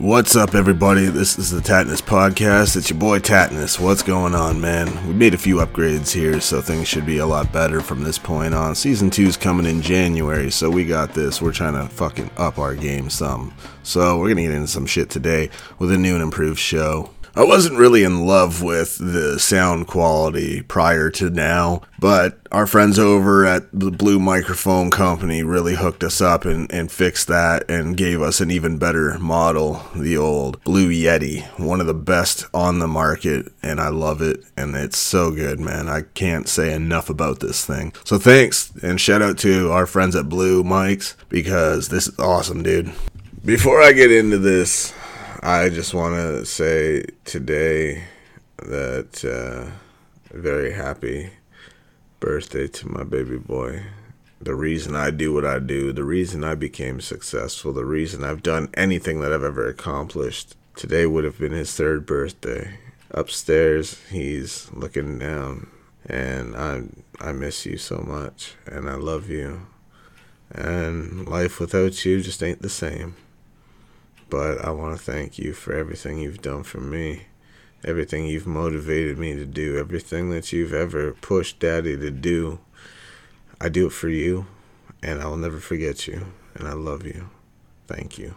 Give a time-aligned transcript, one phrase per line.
[0.00, 1.04] What's up, everybody?
[1.04, 2.74] This is the Tattness Podcast.
[2.74, 3.78] It's your boy Tattness.
[3.78, 5.06] What's going on, man?
[5.06, 8.18] We made a few upgrades here, so things should be a lot better from this
[8.18, 8.74] point on.
[8.74, 11.42] Season 2's coming in January, so we got this.
[11.42, 13.54] We're trying to fucking up our game some.
[13.82, 17.10] So we're gonna get into some shit today with a new and improved show.
[17.36, 22.98] I wasn't really in love with the sound quality prior to now, but our friends
[22.98, 27.96] over at the Blue Microphone Company really hooked us up and, and fixed that and
[27.96, 32.80] gave us an even better model, the old Blue Yeti, one of the best on
[32.80, 35.88] the market, and I love it, and it's so good, man.
[35.88, 37.92] I can't say enough about this thing.
[38.04, 42.64] So thanks, and shout out to our friends at Blue Mics, because this is awesome,
[42.64, 42.92] dude.
[43.44, 44.92] Before I get into this,
[45.42, 48.04] I just want to say today
[48.58, 49.70] that uh,
[50.36, 51.30] very happy
[52.18, 53.84] birthday to my baby boy.
[54.38, 58.42] The reason I do what I do, the reason I became successful, the reason I've
[58.42, 60.56] done anything that I've ever accomplished.
[60.76, 62.78] Today would have been his third birthday.
[63.10, 65.70] Upstairs, he's looking down,
[66.04, 66.82] and I
[67.18, 69.68] I miss you so much, and I love you.
[70.50, 73.16] And life without you just ain't the same.
[74.30, 77.26] But I want to thank you for everything you've done for me,
[77.84, 82.60] everything you've motivated me to do, everything that you've ever pushed Daddy to do.
[83.60, 84.46] I do it for you,
[85.02, 87.28] and I will never forget you, and I love you.
[87.88, 88.36] Thank you.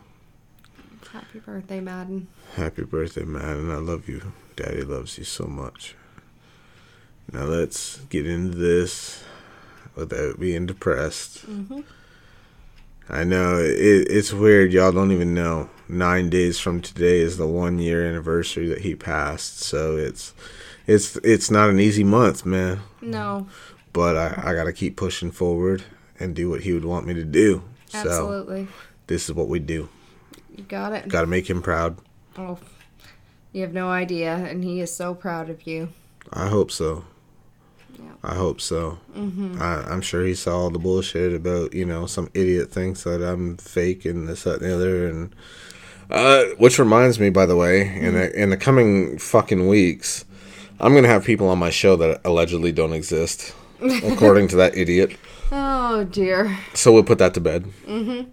[1.12, 2.28] Happy birthday, Madden.
[2.56, 3.70] Happy birthday, Madden.
[3.70, 4.34] I love you.
[4.56, 5.96] Daddy loves you so much.
[7.32, 9.24] Now let's get into this
[9.96, 11.48] without being depressed.
[11.48, 11.82] Mm-hmm.
[13.10, 14.72] I know it, it's weird.
[14.74, 15.70] Y'all don't even know.
[15.90, 19.60] Nine days from today is the one year anniversary that he passed.
[19.60, 20.34] So it's
[20.88, 22.80] it's it's not an easy month, man.
[23.02, 23.48] No,
[23.92, 25.84] But I, I got to keep pushing forward
[26.20, 27.64] and do what he would want me to do.
[27.88, 28.68] So absolutely.
[29.08, 29.90] this is what we do.
[30.56, 31.08] You got it.
[31.08, 31.98] Got to make him proud.
[32.38, 32.58] Oh,
[33.52, 35.90] you have no idea, and he is so proud of you.
[36.32, 37.06] I hope so.
[38.24, 39.00] I hope so.
[39.18, 39.62] Mm-hmm.
[39.62, 43.22] I, I'm sure he saw all the bullshit about you know some idiot thinks that
[43.22, 45.36] I'm fake and this that and the other and
[46.10, 50.26] uh, which reminds me by the way in the in the coming fucking weeks
[50.80, 55.18] I'm gonna have people on my show that allegedly don't exist according to that idiot
[55.52, 56.58] Oh dear.
[56.74, 57.66] so we'll put that to bed.
[57.86, 58.30] Mm-hmm.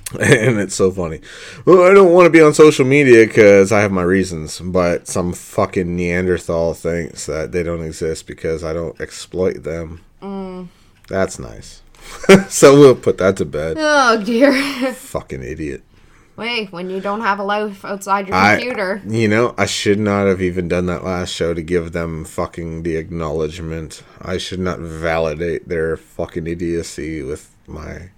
[0.20, 1.20] And it's so funny.
[1.64, 5.08] Well, I don't want to be on social media because I have my reasons, but
[5.08, 10.02] some fucking Neanderthal thinks that they don't exist because I don't exploit them.
[10.20, 10.68] Mm.
[11.08, 11.82] That's nice.
[12.48, 13.76] so we'll put that to bed.
[13.78, 14.52] Oh dear.
[14.92, 15.82] fucking idiot.
[16.36, 19.02] Wait, when you don't have a life outside your I, computer.
[19.06, 22.82] you know, I should not have even done that last show to give them fucking
[22.82, 24.02] the acknowledgement.
[24.20, 28.10] I should not validate their fucking idiocy with my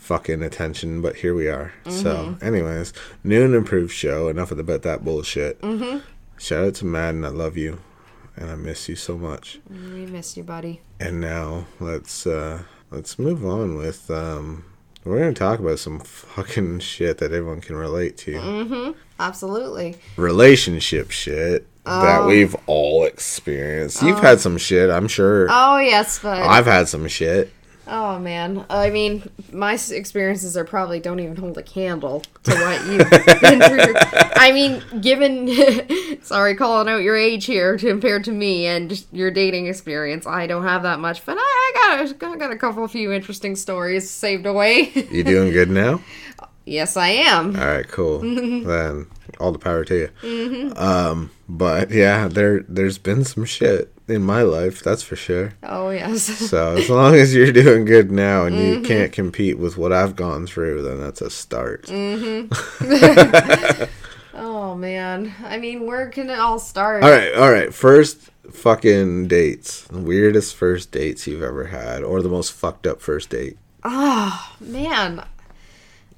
[0.00, 1.72] fucking attention, but here we are.
[1.88, 4.28] So, anyways, new and improved show.
[4.28, 5.60] Enough of about that bullshit.
[5.60, 5.98] Mm-hmm.
[6.38, 7.24] Shout out to Madden.
[7.24, 7.80] I love you,
[8.36, 9.60] and I miss you so much.
[9.70, 10.80] We miss you, buddy.
[10.98, 14.64] And now let's uh let's move on with um.
[15.04, 18.32] We're gonna talk about some fucking shit that everyone can relate to.
[18.32, 18.90] Mm-hmm.
[19.18, 19.96] Absolutely.
[20.16, 22.26] relationship shit that Oh.
[22.26, 24.02] we've all experienced.
[24.02, 25.46] You've had some shit, I'm sure.
[25.50, 27.50] Oh yes, but I've had some shit.
[27.90, 32.86] Oh man, I mean, my experiences are probably don't even hold a candle to what
[32.86, 33.94] you've been through.
[34.36, 39.66] I mean, given sorry, calling out your age here compared to me and your dating
[39.66, 42.84] experience, I don't have that much, but I, I got a, I got a couple
[42.84, 44.92] of few interesting stories saved away.
[45.10, 46.00] You doing good now?
[46.64, 47.56] yes, I am.
[47.56, 48.20] All right, cool.
[48.20, 48.68] Mm-hmm.
[48.68, 49.06] then
[49.40, 50.72] all the power to you.
[50.76, 55.54] Um, but yeah, there there's been some shit in my life, that's for sure.
[55.62, 56.22] Oh yes.
[56.24, 58.82] So as long as you're doing good now and Mm-hmm.
[58.82, 61.86] you can't compete with what I've gone through, then that's a start.
[61.86, 62.48] Mm.
[62.52, 63.84] Hmm.
[64.32, 65.34] Oh man.
[65.44, 67.02] I mean, where can it all start?
[67.02, 67.74] All right, all right.
[67.74, 69.82] First fucking dates.
[69.88, 73.58] The weirdest first dates you've ever had, or the most fucked up first date.
[73.84, 75.24] Oh man.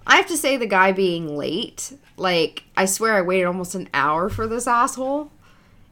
[0.07, 1.93] I have to say the guy being late.
[2.17, 5.32] Like, I swear I waited almost an hour for this asshole.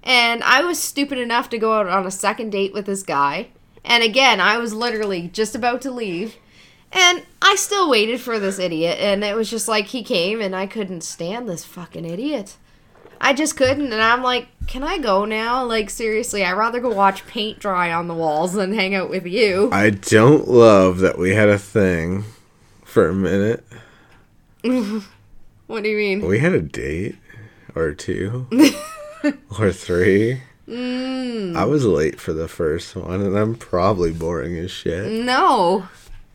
[0.03, 3.49] And I was stupid enough to go out on a second date with this guy.
[3.85, 6.37] And again, I was literally just about to leave.
[6.93, 8.99] And I still waited for this idiot.
[8.99, 12.57] And it was just like he came and I couldn't stand this fucking idiot.
[13.21, 13.93] I just couldn't.
[13.93, 15.65] And I'm like, can I go now?
[15.65, 19.27] Like, seriously, I'd rather go watch paint dry on the walls than hang out with
[19.27, 19.69] you.
[19.73, 22.25] I don't love that we had a thing
[22.85, 23.65] for a minute.
[25.71, 26.27] What do you mean?
[26.27, 27.17] We had a date
[27.77, 28.49] or two
[29.59, 30.43] or three.
[30.69, 35.11] I was late for the first one, and I'm probably boring as shit.
[35.25, 35.89] No.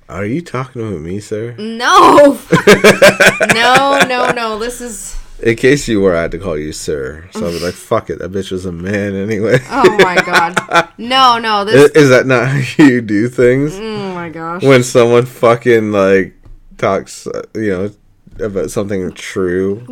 [0.10, 1.56] Are you talking about me, sir?
[1.58, 2.38] No.
[3.54, 4.60] no, no, no.
[4.60, 7.28] This is In case you were, I had to call you sir.
[7.32, 8.20] So I was like, fuck it.
[8.20, 9.60] That bitch was a man anyway.
[9.70, 10.90] Oh my god.
[10.98, 12.04] No, no, is, this.
[12.04, 13.74] is that not how you do things?
[13.76, 14.64] Oh my gosh.
[14.64, 16.36] When someone fucking like
[16.78, 19.86] talks, uh, you know, about something true,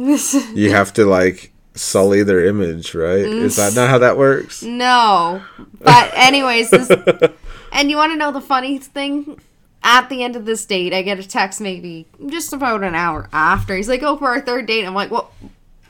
[0.53, 3.19] you have to like sully their image, right?
[3.19, 4.63] Is that not how that works?
[4.63, 5.43] No.
[5.79, 6.89] But anyways, this
[7.71, 9.39] and you want to know the funny thing?
[9.85, 13.27] At the end of this date, I get a text maybe just about an hour
[13.33, 13.75] after.
[13.75, 15.29] He's like, "Oh, for our third date." I'm like, "What,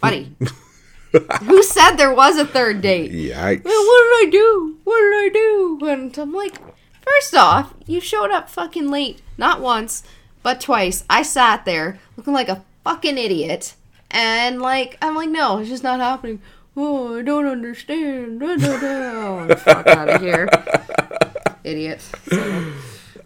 [0.01, 0.35] buddy?
[1.44, 3.63] Who said there was a third date?" Yikes.
[3.63, 4.77] "Well, what did I do?
[4.83, 5.80] What did I do?
[5.83, 6.56] And I'm like,
[7.03, 9.21] first off, you showed up fucking late.
[9.38, 10.01] Not once,
[10.41, 11.03] but twice.
[11.09, 13.75] I sat there looking like a fucking idiot.
[14.13, 16.42] And like, I'm like, no, it's just not happening.
[16.77, 18.39] Oh, I don't understand.
[18.39, 18.80] Da, da,
[19.48, 19.56] da.
[19.56, 20.48] Fuck out of here.
[21.63, 22.01] Idiot.
[22.30, 22.74] So,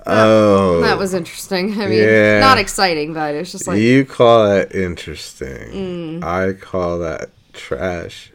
[0.09, 0.81] Oh.
[0.81, 1.73] that was interesting.
[1.81, 2.39] I mean, Yeah.
[2.39, 6.21] not exciting, but it's just like, you call that interesting.
[6.21, 6.23] Mm.
[6.23, 8.31] I call that trash.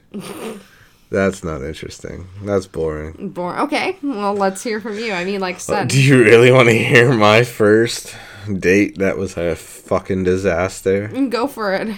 [1.10, 2.26] That's not interesting.
[2.42, 3.28] That's boring.
[3.30, 3.58] boring.
[3.60, 5.12] Okay, well, let's hear from you.
[5.12, 8.14] I mean, like I said, Do you really want to hear my first
[8.58, 11.08] date that was a fucking disaster?
[11.30, 11.94] go for it.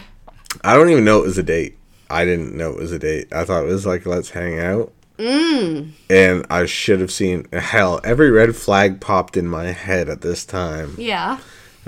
[0.63, 1.77] I don't even know it was a date.
[2.11, 3.33] I didn't know it was a date.
[3.33, 4.93] I thought it was like let's hang out.
[5.19, 5.91] Mm.
[6.11, 8.01] And I should have seen hell.
[8.05, 11.39] Every red flag popped in my head at this time, Yeah.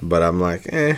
[0.00, 0.96] but I'm like, eh,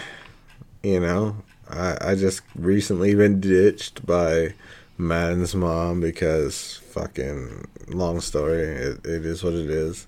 [0.83, 1.37] you know.
[1.71, 4.55] I I just recently been ditched by
[4.97, 8.63] Madden's mom because fucking long story.
[8.63, 10.07] It, it is what it is.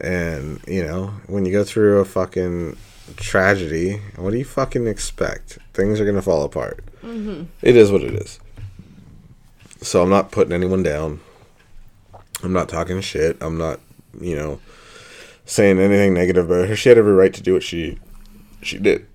[0.00, 2.76] And you know, when you go through a fucking
[3.16, 5.58] tragedy, what do you fucking expect?
[5.78, 6.84] Things are gonna fall apart.
[7.04, 7.44] Mm-hmm.
[7.62, 8.40] is what it is.
[9.80, 11.20] So I'm not putting anyone down.
[12.42, 13.36] I'm not talking shit.
[13.40, 13.78] I'm not,
[14.20, 14.58] you know,
[15.44, 16.74] saying anything negative about her.
[16.74, 17.96] She had every right to do what she
[18.60, 19.06] she did.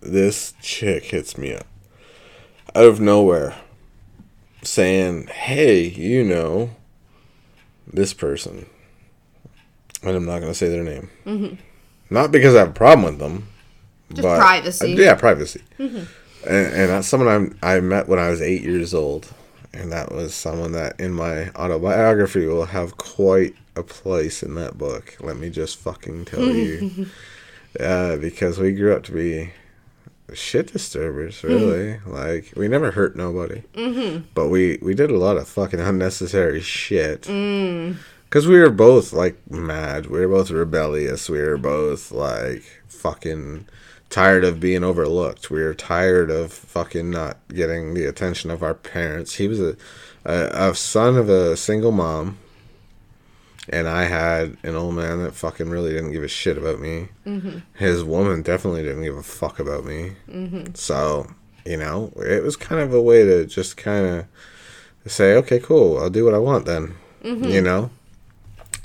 [0.00, 1.66] This chick hits me up
[2.76, 3.56] out of nowhere,
[4.62, 6.70] saying, "Hey, you know,
[7.92, 8.66] this person,"
[10.00, 11.58] and I'm not gonna say their name.
[12.08, 13.48] Not because I have a problem with them,
[14.12, 14.94] Just privacy.
[14.94, 15.62] Uh, yeah, privacy.
[15.78, 16.04] Mm-hmm.
[16.48, 19.32] And, and that's someone I'm, I met when I was eight years old,
[19.72, 24.78] and that was someone that in my autobiography will have quite a place in that
[24.78, 25.16] book.
[25.20, 27.06] Let me just fucking tell you,
[27.80, 29.52] uh, because we grew up to be
[30.32, 31.40] shit disturbers.
[31.42, 31.48] Mm-hmm.
[31.48, 34.24] Really, like we never hurt nobody, mm-hmm.
[34.34, 37.22] but we we did a lot of fucking unnecessary shit.
[37.22, 37.96] Mm.
[38.24, 40.06] Because we were both like mad.
[40.06, 41.30] We were both rebellious.
[41.30, 43.66] We were both like fucking
[44.14, 45.50] tired of being overlooked.
[45.50, 49.34] We were tired of fucking not getting the attention of our parents.
[49.34, 49.76] He was a,
[50.24, 52.38] a, a son of a single mom.
[53.68, 57.08] And I had an old man that fucking really didn't give a shit about me.
[57.26, 57.58] Mm-hmm.
[57.76, 60.12] His woman definitely didn't give a fuck about me.
[60.28, 60.74] Mm-hmm.
[60.74, 61.26] So,
[61.66, 65.98] you know, it was kind of a way to just kind of say, okay, cool,
[65.98, 66.94] I'll do what I want then.
[67.24, 67.46] Mm-hmm.
[67.46, 67.90] You know?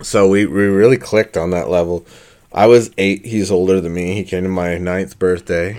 [0.01, 2.03] So we, we really clicked on that level.
[2.51, 3.25] I was eight.
[3.25, 4.15] He's older than me.
[4.15, 5.73] He came to my ninth birthday,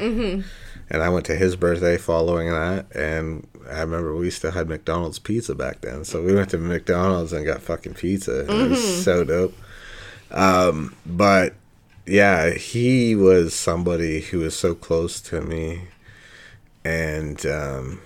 [0.89, 2.87] and I went to his birthday following that.
[2.95, 7.33] And I remember we still had McDonald's pizza back then, so we went to McDonald's
[7.33, 8.41] and got fucking pizza.
[8.43, 9.57] and It was so dope.
[10.31, 11.55] Um, but
[12.07, 15.89] yeah, he was somebody who was so close to me,
[16.85, 18.01] and um,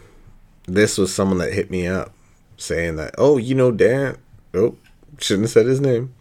[0.66, 2.12] this was someone that hit me up
[2.56, 4.16] saying that, oh, you know, Dan.
[4.54, 4.76] Oh,
[5.18, 6.13] shouldn't have said his name.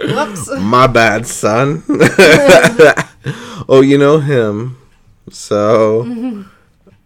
[0.00, 0.50] Whoops.
[0.58, 1.82] My bad, son.
[3.68, 4.76] oh, you know him.
[5.30, 6.44] So,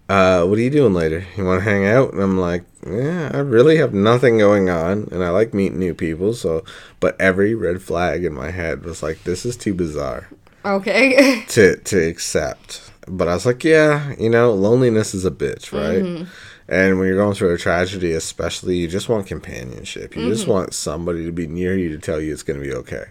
[0.09, 1.26] uh, what are you doing later?
[1.37, 2.12] You want to hang out?
[2.12, 5.95] And I'm like, yeah, I really have nothing going on, and I like meeting new
[5.95, 6.33] people.
[6.35, 6.64] So,
[7.00, 10.29] but every red flag in my head was like, this is too bizarre
[10.64, 11.45] Okay.
[11.49, 12.91] to to accept.
[13.07, 16.26] But I was like, yeah, you know, loneliness is a bitch, right?
[16.68, 20.16] And when you're going through a tragedy, especially, you just want companionship.
[20.16, 22.73] You just want somebody to be near you to tell you it's going to be
[22.73, 23.04] okay.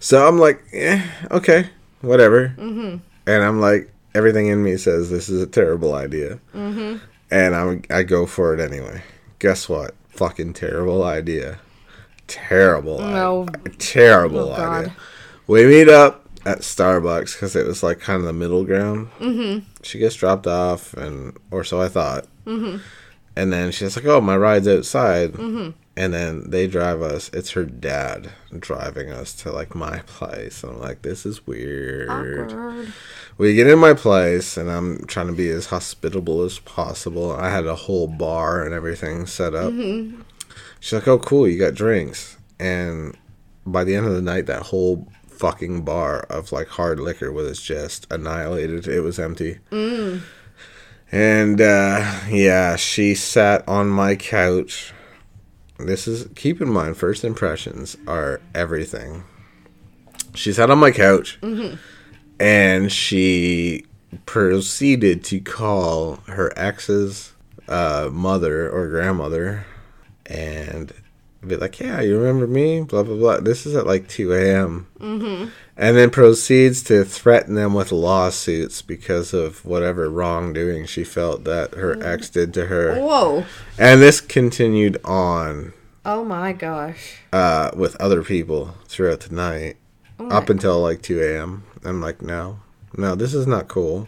[0.00, 1.68] So I'm like, eh, okay,
[2.00, 2.52] whatever.
[2.58, 3.00] And
[3.44, 6.40] I'm like, everything in me says this is a terrible idea.
[6.52, 7.00] And
[7.54, 9.02] I'm, I go for it anyway.
[9.38, 9.94] Guess what?
[10.08, 11.60] Fucking terrible idea.
[12.26, 12.98] Terrible.
[12.98, 13.46] No.
[13.48, 13.72] idea.
[13.78, 14.84] Terrible Oh, God.
[14.84, 14.96] idea.
[15.46, 19.10] We meet up at Starbucks because it was like kind of the middle ground.
[19.20, 19.64] Mm-hmm.
[19.82, 22.26] She gets dropped off, and or so I thought.
[22.46, 22.78] Mm-hmm.
[23.36, 25.70] And then she's like, "Oh, my ride's outside." Mm-hmm.
[25.96, 27.30] And then they drive us.
[27.32, 30.62] It's her dad driving us to like my place.
[30.64, 32.92] I'm like, "This is weird." Awkward.
[33.38, 37.32] We get in my place, and I'm trying to be as hospitable as possible.
[37.32, 39.72] I had a whole bar and everything set up.
[40.80, 43.16] She's like, "Oh, cool, you got drinks." And
[43.64, 47.62] by the end of the night, that whole fucking bar of like hard liquor was
[47.62, 48.86] just annihilated.
[48.86, 49.58] It was empty.
[51.12, 54.92] And uh, yeah, she sat on my couch.
[55.78, 59.24] This is keep in mind, first impressions are everything.
[60.34, 61.38] She sat on my couch
[62.38, 63.86] and she
[64.26, 67.32] proceeded to call her ex's
[67.68, 69.66] uh, mother or grandmother
[70.26, 70.92] and
[71.46, 72.82] be like, Yeah, you remember me?
[72.82, 73.40] Blah, blah, blah.
[73.40, 74.86] This is at like 2 a.m.
[75.76, 81.74] And then proceeds to threaten them with lawsuits because of whatever wrongdoing she felt that
[81.74, 82.96] her ex did to her.
[83.00, 83.44] Whoa.
[83.78, 85.72] And this continued on
[86.04, 87.18] Oh my gosh.
[87.32, 89.76] uh, with other people throughout the night
[90.18, 91.64] up until like 2 a.m.
[91.84, 92.60] I'm like, no,
[92.96, 94.06] no, this is not cool.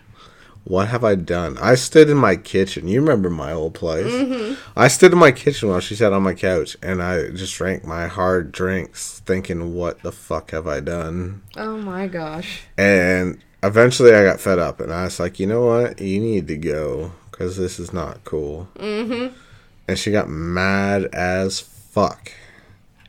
[0.65, 1.59] What have I done?
[1.59, 2.87] I stood in my kitchen.
[2.87, 4.57] You remember my old place.
[4.77, 7.85] I stood in my kitchen while she sat on my couch and I just drank
[7.85, 11.43] my hard drinks thinking, what the fuck have I done?
[11.57, 12.63] Oh my gosh.
[12.79, 16.01] And eventually I got fed up and I was like, you know what?
[16.01, 18.69] You need to go because this is not cool.
[18.77, 19.37] Mm-hmm.
[19.89, 22.31] And she got mad as fuck.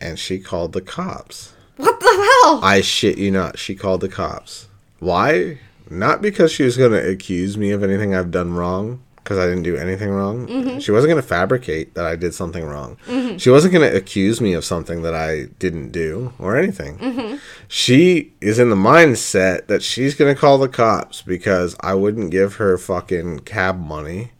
[0.01, 1.53] And she called the cops.
[1.77, 2.05] What the
[2.43, 2.59] hell?
[2.63, 3.59] I shit you not.
[3.59, 4.67] She called the cops.
[4.99, 5.59] Why?
[5.99, 9.45] Not because she was going to accuse me of anything I've done wrong, because I
[9.45, 10.47] didn't do anything wrong.
[10.47, 10.79] Mm-hmm.
[10.79, 12.97] She wasn't going to fabricate that I did something wrong.
[13.07, 13.37] Mm-hmm.
[13.37, 16.97] She wasn't going to accuse me of something that I didn't do or anything.
[16.97, 17.37] Mm-hmm.
[17.69, 22.31] She is in the mindset that she's going to call the cops because I wouldn't
[22.31, 24.31] give her fucking cab money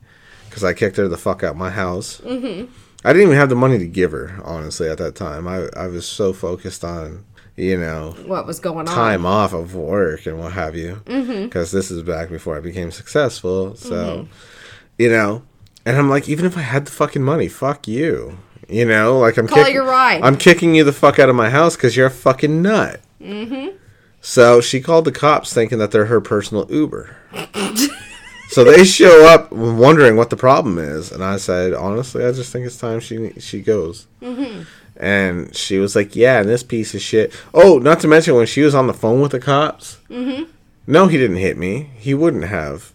[0.50, 2.22] because I kicked her the fuck out my house.
[3.06, 5.48] I didn't even have the money to give her, honestly, at that time.
[5.48, 8.96] I, I was so focused on, you know, what was going on?
[8.96, 11.02] time off of work and what have you.
[11.06, 11.46] Mm-hmm.
[11.46, 13.76] Because this is back before I became successful.
[13.76, 14.32] So, mm-hmm.
[14.98, 15.44] you know,
[15.86, 18.38] and I'm like, even if I had the fucking money, fuck you.
[18.70, 20.22] You know, like I'm Call your ride.
[20.24, 23.02] I'm kicking you the fuck out of my house because you're a fucking nut.
[23.22, 23.78] Mm-hmm.
[24.22, 27.16] So she called the cops thinking that they're her personal Uber.
[28.48, 32.52] so they show up wondering what the problem is, and I said, honestly, I just
[32.52, 34.08] think it's time she she goes.
[34.22, 34.64] Mm-hmm.
[34.98, 38.46] And she was like, "Yeah, and this piece of shit." Oh, not to mention when
[38.46, 39.98] she was on the phone with the cops.
[40.10, 40.44] Mm-hmm.
[40.86, 41.90] No, he didn't hit me.
[41.98, 42.92] He wouldn't have.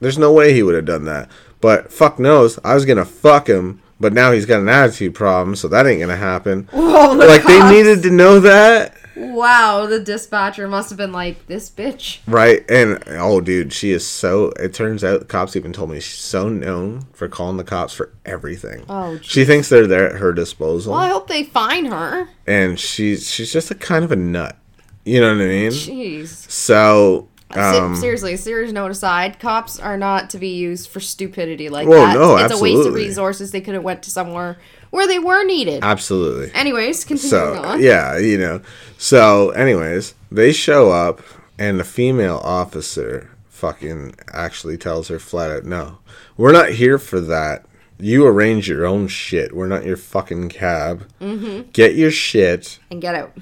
[0.00, 1.28] There's no way he would have done that.
[1.60, 3.80] But fuck knows, I was gonna fuck him.
[4.00, 6.64] But now he's got an attitude problem, so that ain't gonna happen.
[6.72, 11.46] Whoa, the like they needed to know that, Wow, the dispatcher must have been like,
[11.46, 12.18] this bitch.
[12.26, 12.68] right?
[12.70, 14.46] And oh, dude, she is so.
[14.58, 17.92] It turns out the cops even told me she's so known for calling the cops
[17.94, 18.84] for everything.
[18.88, 20.92] Oh, she thinks they're there at her disposal.
[20.92, 22.28] Well, I hope they find her.
[22.46, 24.56] and she's she's just a kind of a nut.
[25.04, 25.70] You know what I mean?
[25.70, 26.28] Jeez.
[26.50, 31.86] So, um, Seriously, serious note aside, cops are not to be used for stupidity like
[31.88, 32.14] Well, that.
[32.14, 33.50] no, it's a waste of resources.
[33.50, 34.58] They could have went to somewhere
[34.90, 35.82] where they were needed.
[35.82, 36.50] absolutely.
[36.54, 37.82] Anyways, continuing So on.
[37.82, 38.60] yeah, you know.
[38.98, 41.20] So, anyways, they show up,
[41.58, 45.98] and the female officer fucking actually tells her flat out, "No,
[46.36, 47.64] we're not here for that.
[47.98, 49.54] You arrange your own shit.
[49.54, 51.06] We're not your fucking cab.
[51.20, 51.70] Mm-hmm.
[51.72, 53.36] Get your shit." And get out.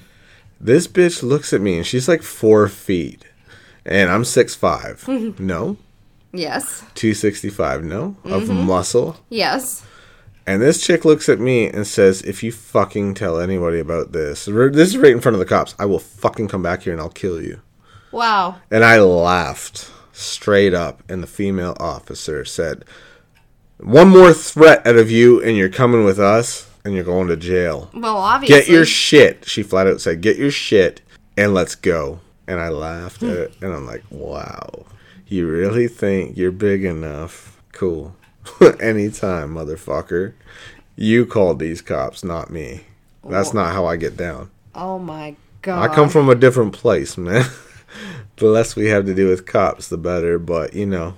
[0.61, 3.25] This bitch looks at me, and she's like four feet,
[3.85, 5.03] and I'm six five.
[5.07, 5.47] Mm-hmm.
[5.47, 5.77] no,
[6.33, 6.83] Yes.
[6.95, 7.85] two sixty five.
[7.85, 8.67] No, of mm-hmm.
[8.67, 9.17] muscle.
[9.29, 9.85] Yes.
[10.47, 14.47] And this chick looks at me and says, "If you fucking tell anybody about this,
[14.47, 15.75] this is right in front of the cops.
[15.79, 17.61] I will fucking come back here and I'll kill you."
[18.11, 18.57] Wow.
[18.71, 22.85] And I laughed straight up, and the female officer said,
[23.79, 27.37] "One more threat out of you, and you're coming with us, and you're going to
[27.37, 27.91] jail.
[27.95, 28.59] Well, obviously.
[28.59, 31.03] Get your shit." She flat out said, "Get your shit
[31.37, 32.21] and let's go."
[32.53, 34.85] And I laughed at it, and I'm like, "Wow,
[35.27, 37.63] you really think you're big enough?
[37.73, 38.15] Cool."
[38.81, 40.35] Anytime, motherfucker.
[40.97, 42.83] You called these cops, not me.
[43.27, 44.51] That's not how I get down.
[44.75, 45.91] oh my god.
[45.91, 47.47] I come from a different place, man.
[48.37, 50.39] the less we have to do with cops, the better.
[50.39, 51.15] But you know,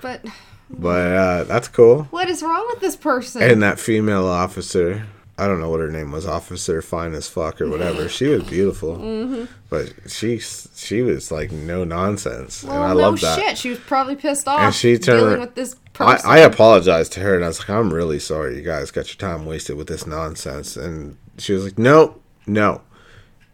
[0.00, 0.24] But
[0.70, 2.04] but uh, that's cool.
[2.10, 3.42] what is wrong with this person?
[3.42, 5.06] And that female officer,
[5.38, 8.08] I don't know what her name was, officer fine as fuck or whatever.
[8.08, 9.44] She was beautiful, Mm-hmm.
[9.70, 13.38] but she she was like no nonsense, well, and I no love that.
[13.38, 13.56] shit.
[13.58, 14.60] She was probably pissed off.
[14.60, 16.30] And she turned dealing with this I, person.
[16.30, 19.16] I apologized to her and I was like, I'm really sorry you guys got your
[19.16, 20.76] time wasted with this nonsense.
[20.76, 22.82] And she was like, No, no.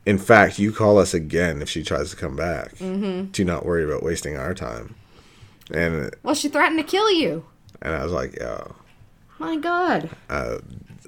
[0.06, 2.74] In fact, you call us again if she tries to come back.
[2.76, 3.30] Mm-hmm.
[3.32, 4.94] Do not worry about wasting our time.
[5.72, 7.44] And well, she threatened to kill you.
[7.82, 8.74] and I was like, Yo,
[9.38, 10.10] My god.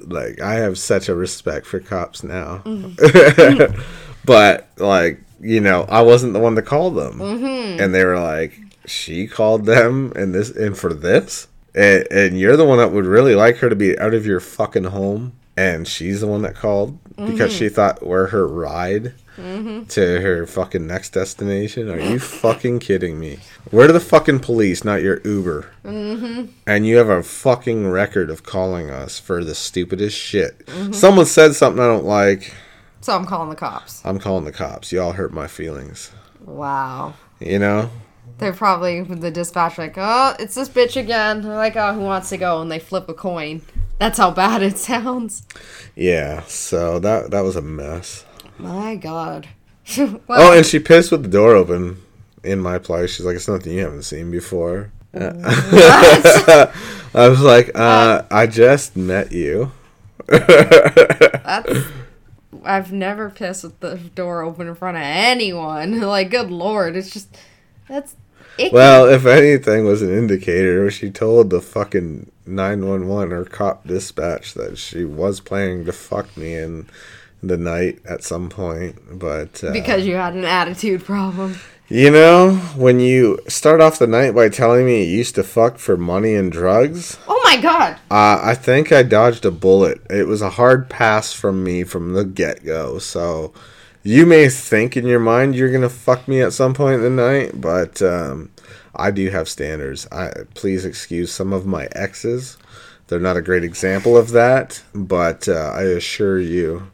[0.03, 2.63] Like I have such a respect for cops now.
[2.65, 3.81] Mm-hmm.
[4.25, 7.19] but like, you know, I wasn't the one to call them.
[7.19, 7.81] Mm-hmm.
[7.81, 11.49] And they were like, she called them and this and for this?
[11.75, 14.41] And, and you're the one that would really like her to be out of your
[14.41, 20.21] fucking home and she's the one that called because she thought we're her ride to
[20.21, 21.91] her fucking next destination.
[21.91, 23.39] Are you fucking kidding me?
[23.71, 25.71] We're the fucking police, not your Uber.
[25.85, 26.53] Mm-hmm.
[26.67, 30.69] And you have a fucking record of calling us for the stupidest shit.
[30.93, 32.55] Someone said something I don't like.
[33.01, 34.05] So I'm calling the cops.
[34.05, 34.93] I'm calling the cops.
[34.93, 36.11] Y'all hurt my feelings.
[36.41, 37.15] Wow.
[37.39, 37.91] You know?
[38.39, 41.43] They're probably the dispatch like, oh, it's this bitch again.
[41.43, 42.61] They're like, oh, who wants to go?
[42.61, 43.63] And they flip a coin.
[43.99, 45.43] That's how bad it sounds.
[45.95, 46.43] Yeah.
[46.43, 48.25] So that that was a mess.
[48.59, 49.49] My God.
[50.29, 52.03] Oh, and she pissed with the door open
[52.43, 53.15] in my place.
[53.15, 56.69] She's like, "It's nothing you haven't seen before." I
[57.15, 59.71] was like, uh, "I just met you."
[60.27, 61.85] that's.
[62.65, 66.01] I've never pissed with the door open in front of anyone.
[66.07, 67.37] Like, good lord, it's just
[67.89, 68.17] that's.
[68.59, 68.75] Icky.
[68.75, 73.87] Well, if anything was an indicator, she told the fucking nine one one or cop
[73.87, 76.89] dispatch that she was planning to fuck me in
[77.47, 79.19] the night at some point.
[79.19, 81.57] But uh, because you had an attitude problem.
[81.89, 85.79] you know, when you start off the night by telling me you used to fuck
[85.79, 87.19] for money and drugs.
[87.29, 87.95] Oh my god.
[88.11, 90.01] Uh, I think I dodged a bullet.
[90.11, 92.99] It was a hard pass from me from the get go.
[92.99, 93.53] So
[94.03, 97.11] you may think in your mind you're gonna fuck me at some point in the
[97.11, 98.51] night, but um,
[98.95, 100.07] I do have standards.
[100.11, 102.57] I please excuse some of my exes.
[103.09, 106.91] They're not a great example of that, but uh, I assure you,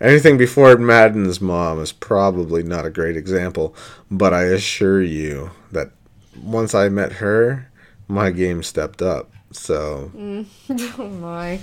[0.00, 3.74] anything before Madden's mom is probably not a great example.
[4.10, 5.90] But I assure you that
[6.40, 7.70] once I met her,
[8.08, 9.32] my game stepped up.
[9.52, 10.10] So
[10.98, 11.60] Oh my.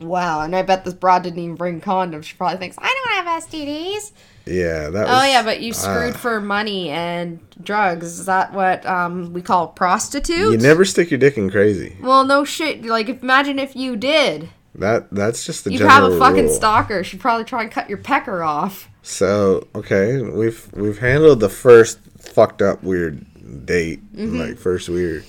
[0.00, 2.24] Wow, and I bet this broad didn't even bring condoms.
[2.24, 4.12] She probably thinks, I don't have STDs.
[4.46, 5.06] yeah, that.
[5.08, 8.18] Oh yeah, but you screwed uh, for money and drugs.
[8.18, 10.52] Is that what um, we call prostitute?
[10.52, 11.96] You never stick your dick in crazy.
[12.00, 12.84] Well, no shit.
[12.84, 14.48] Like, imagine if you did.
[14.74, 16.54] That that's just the general have a fucking rule.
[16.54, 17.04] stalker.
[17.04, 18.88] She'd probably try and cut your pecker off.
[19.02, 23.26] So okay, we've we've handled the first fucked up weird
[23.66, 24.38] date, Mm-hmm.
[24.40, 25.24] like first weird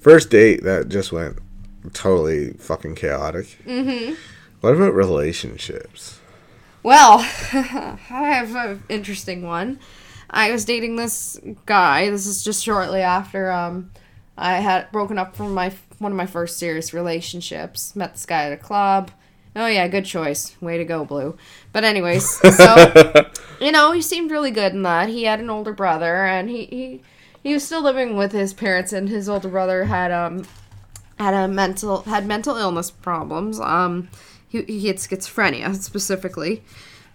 [0.00, 1.38] first date that just went
[1.92, 3.58] totally fucking chaotic.
[3.66, 4.14] Mm-hmm.
[4.60, 6.18] What about relationships?
[6.82, 7.18] Well,
[7.52, 9.78] I have an interesting one.
[10.30, 12.10] I was dating this guy.
[12.10, 13.90] This is just shortly after um,
[14.38, 17.96] I had broken up from my one of my first serious relationships.
[17.96, 19.10] Met this guy at a club.
[19.54, 20.54] Oh yeah, good choice.
[20.60, 21.36] Way to go, Blu.
[21.72, 23.26] But anyways, so
[23.60, 25.08] you know he seemed really good in that.
[25.08, 27.02] He had an older brother, and he he
[27.42, 30.46] he was still living with his parents, and his older brother had um
[31.18, 33.58] had a mental had mental illness problems.
[33.58, 34.08] Um,
[34.46, 36.62] he he had schizophrenia specifically.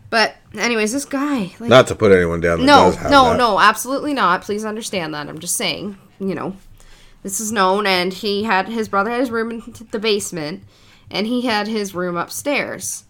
[0.09, 2.65] But anyways, this guy like Not to put anyone down.
[2.65, 3.37] No no that.
[3.37, 4.41] no absolutely not.
[4.41, 5.29] Please understand that.
[5.29, 6.55] I'm just saying you know
[7.23, 10.63] this is known, and he had his brother had his room in the basement,
[11.09, 13.03] and he had his room upstairs.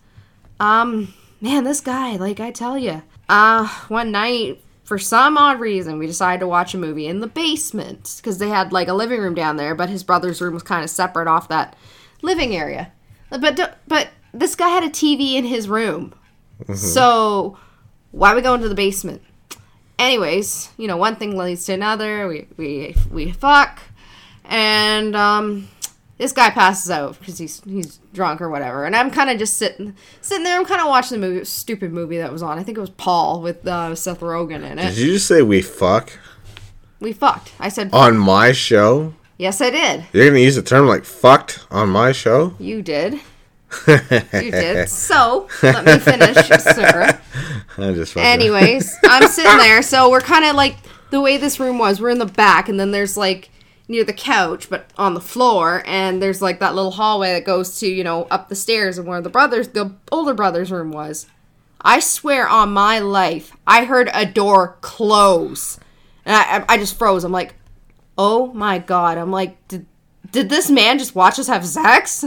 [0.59, 5.97] Um, man, this guy, like I tell you, uh, one night for some odd reason
[5.97, 9.21] we decided to watch a movie in the basement because they had like a living
[9.21, 11.77] room down there, but his brother's room was kind of separate off that
[12.21, 12.91] living area.
[13.29, 16.13] But but this guy had a TV in his room,
[16.75, 17.57] so
[18.11, 19.21] why we go into the basement?
[19.97, 22.27] Anyways, you know, one thing leads to another.
[22.27, 23.79] We we we fuck,
[24.51, 25.67] and um,
[26.17, 28.85] this guy passes out because he's he's drunk or whatever.
[28.85, 30.59] And I'm kind of just sitting sitting there.
[30.59, 32.59] I'm kind of watching the movie, stupid movie that was on.
[32.59, 34.89] I think it was Paul with uh, Seth Rogen in it.
[34.89, 36.11] Did you just say we fuck
[36.99, 37.53] We fucked.
[37.59, 39.15] I said on my show?
[39.37, 40.05] yes, I did.
[40.13, 42.53] You're gonna use the term like fucked on my show?
[42.59, 43.13] You did.
[43.87, 43.97] You
[44.51, 44.89] did.
[44.89, 47.19] So let me finish, sir.
[47.77, 49.81] I just Anyways, I'm sitting there.
[49.81, 50.75] So we're kind of like
[51.09, 52.01] the way this room was.
[52.01, 53.49] We're in the back, and then there's like
[53.91, 57.79] near the couch, but on the floor, and there's like that little hallway that goes
[57.79, 61.27] to you know up the stairs and where the brothers, the older brother's room was.
[61.81, 65.79] I swear on my life, I heard a door close,
[66.25, 67.23] and I, I- just froze.
[67.23, 67.55] I'm like,
[68.17, 69.17] oh my god.
[69.17, 69.85] I'm like, did
[70.31, 72.23] did this man just watch us have sex?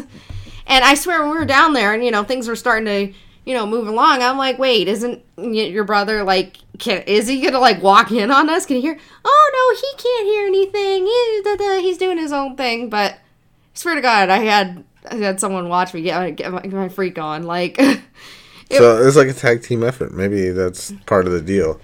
[0.67, 3.19] And I swear, when we were down there, and you know, things were starting to,
[3.45, 4.23] you know, move along.
[4.23, 6.57] I'm like, wait, isn't your brother like?
[6.79, 8.67] Can is he gonna like walk in on us?
[8.67, 8.99] Can he hear?
[9.25, 11.07] Oh no, he can't hear anything.
[11.07, 12.91] He, da, da, he's doing his own thing.
[12.91, 13.19] But I
[13.75, 16.89] swear to God, I had I had someone watch me get, get, my, get my
[16.89, 17.45] freak on.
[17.45, 17.81] Like,
[18.71, 20.13] So it's like a tag team effort.
[20.13, 21.81] Maybe that's part of the deal.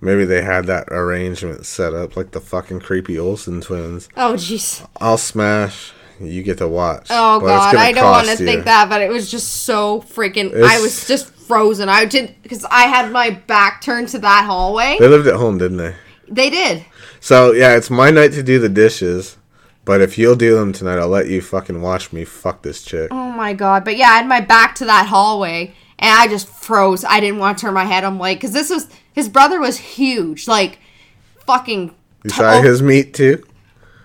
[0.00, 4.08] Maybe they had that arrangement set up like the fucking creepy Olsen twins.
[4.16, 4.84] oh jeez.
[5.00, 5.92] I'll smash.
[6.20, 7.08] You get to watch.
[7.10, 10.52] Oh god, I don't want to think that, but it was just so freaking.
[10.62, 11.88] I was just frozen.
[11.88, 14.96] I did because I had my back turned to that hallway.
[14.98, 15.94] They lived at home, didn't they?
[16.28, 16.84] They did.
[17.20, 19.36] So yeah, it's my night to do the dishes.
[19.84, 23.08] But if you'll do them tonight, I'll let you fucking watch me fuck this chick.
[23.10, 23.84] Oh my god!
[23.84, 27.04] But yeah, I had my back to that hallway, and I just froze.
[27.04, 28.04] I didn't want to turn my head.
[28.04, 30.78] I'm like, because this was his brother was huge, like
[31.46, 31.94] fucking.
[32.22, 33.44] You saw his meat too?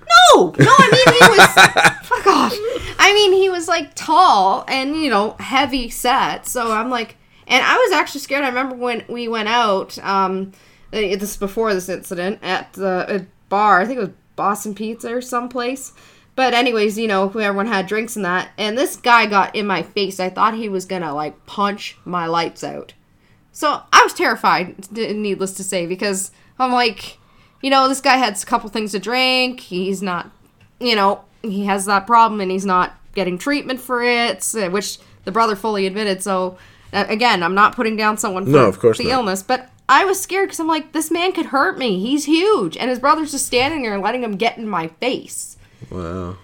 [0.07, 0.73] No, no.
[0.77, 1.47] I mean, he was
[2.07, 2.53] fuck off.
[2.99, 6.47] I mean, he was like tall and you know heavy set.
[6.47, 7.17] So I'm like,
[7.47, 8.43] and I was actually scared.
[8.43, 9.97] I remember when we went out.
[9.99, 10.53] Um,
[10.91, 13.81] this is before this incident at the bar.
[13.81, 15.93] I think it was Boston Pizza or someplace.
[16.35, 19.81] But anyways, you know, everyone had drinks and that, and this guy got in my
[19.81, 20.19] face.
[20.19, 22.93] I thought he was gonna like punch my lights out.
[23.51, 27.17] So I was terrified, needless to say, because I'm like,
[27.61, 29.59] you know, this guy has a couple things to drink.
[29.61, 30.29] He's not,
[30.79, 35.31] you know, he has that problem and he's not getting treatment for it, which the
[35.31, 36.21] brother fully admitted.
[36.21, 36.57] So
[36.93, 39.11] uh, again, I'm not putting down someone for No, of course the not.
[39.11, 41.99] illness, but I was scared because I'm like, this man could hurt me.
[41.99, 45.57] He's huge, and his brother's just standing there and letting him get in my face.
[45.89, 46.35] Wow.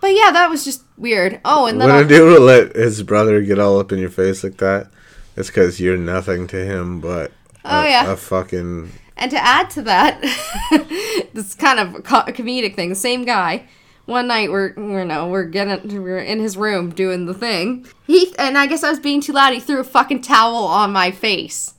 [0.00, 1.40] But yeah, that was just weird.
[1.44, 4.00] Oh, and then When I- a dude will let his brother get all up in
[4.00, 4.88] your face like that,
[5.36, 7.30] it's because you're nothing to him but
[7.64, 8.12] Oh, a, yeah.
[8.12, 8.90] a fucking.
[9.16, 10.20] And to add to that,
[11.34, 12.88] this kind of co- comedic thing.
[12.88, 13.66] The same guy.
[14.06, 17.86] One night we're you know we're getting we're in his room doing the thing.
[18.06, 19.54] He and I guess I was being too loud.
[19.54, 21.74] He threw a fucking towel on my face.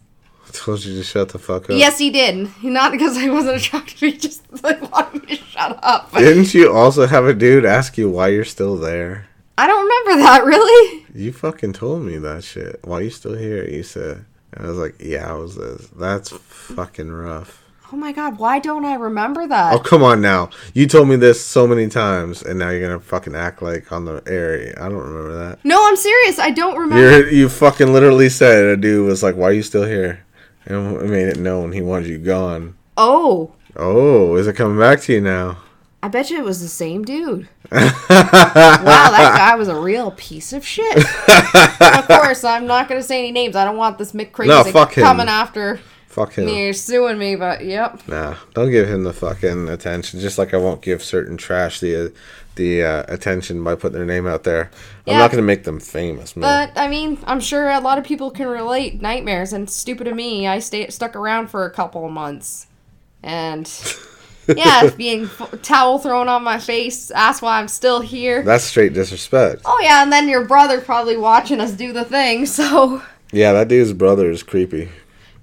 [0.48, 1.72] I told you to shut the fuck up.
[1.72, 2.50] Yes, he did.
[2.64, 3.98] Not because I wasn't attracted.
[3.98, 6.14] To he just like wanted me to shut up.
[6.14, 9.28] Didn't you also have a dude ask you why you're still there?
[9.58, 11.06] I don't remember that really.
[11.14, 12.80] You fucking told me that shit.
[12.84, 13.68] Why you still here?
[13.68, 14.26] You said.
[14.56, 15.88] And I was like, yeah, I was this.
[15.96, 17.60] That's fucking rough.
[17.92, 19.74] Oh my god, why don't I remember that?
[19.74, 20.50] Oh, come on now.
[20.74, 24.06] You told me this so many times, and now you're gonna fucking act like on
[24.06, 24.74] the air.
[24.80, 25.64] I don't remember that.
[25.64, 26.40] No, I'm serious.
[26.40, 27.20] I don't remember.
[27.20, 30.26] You're, you fucking literally said a dude was like, why are you still here?
[30.66, 32.76] And made it known he wanted you gone.
[32.98, 35.58] Oh, Oh, is it coming back to you now?
[36.04, 37.48] I bet you it was the same dude.
[37.72, 40.98] wow, that guy was a real piece of shit.
[40.98, 43.56] of course, I'm not going to say any names.
[43.56, 45.04] I don't want this Mick Crazy No, fuck him.
[45.06, 46.46] coming after Fuck him.
[46.46, 48.06] me or suing me, but yep.
[48.06, 50.20] Nah, don't give him the fucking attention.
[50.20, 52.12] Just like I won't give certain trash the
[52.56, 54.72] the uh, attention by putting their name out there.
[55.08, 56.70] I'm not gonna make them famous, man.
[56.76, 59.02] But I mean, I'm sure a lot of people can relate.
[59.02, 62.68] Nightmares and stupid of me, I stayed stuck around for a couple of months,
[63.24, 63.66] and
[64.48, 67.12] yeah, being f- towel thrown on my face.
[67.12, 68.44] Ask why I'm still here.
[68.44, 69.62] That's straight disrespect.
[69.66, 72.46] Oh yeah, and then your brother probably watching us do the thing.
[72.54, 73.02] So
[73.32, 74.90] Yeah, that dude's brother is creepy.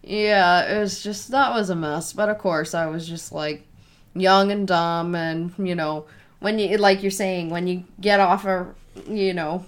[0.02, 2.12] yeah, it was just that was a mess.
[2.12, 3.66] But of course, I was just like
[4.14, 6.06] young and dumb, and you know
[6.40, 8.66] when you like you're saying when you get off a
[9.08, 9.64] you know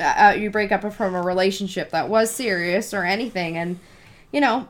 [0.00, 3.78] uh, you break up from a relationship that was serious or anything, and
[4.32, 4.68] you know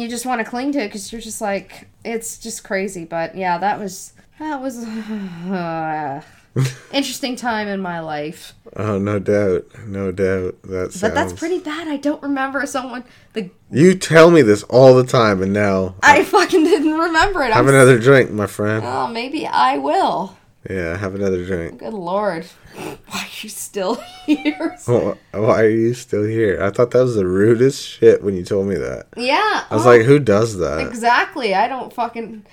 [0.00, 3.04] you just want to cling to it because you're just like it's just crazy.
[3.04, 6.22] But yeah, that was that was uh,
[6.92, 8.54] interesting time in my life.
[8.76, 10.60] Oh, no doubt, no doubt.
[10.62, 11.00] That sounds...
[11.00, 11.88] But that's pretty bad.
[11.88, 13.04] I don't remember someone.
[13.32, 17.52] The You tell me this all the time, and now I fucking didn't remember it.
[17.52, 18.84] have I'm another drink, my friend.
[18.84, 20.36] Oh, maybe I will.
[20.68, 21.78] Yeah, have another drink.
[21.78, 22.46] Good lord.
[23.08, 23.94] Why are you still
[24.26, 24.76] here?
[24.86, 26.62] Wh- Why are you still here?
[26.62, 29.06] I thought that was the rudest shit when you told me that.
[29.16, 29.64] Yeah.
[29.70, 30.86] I was oh, like, who does that?
[30.86, 31.54] exactly.
[31.54, 32.44] I don't fucking.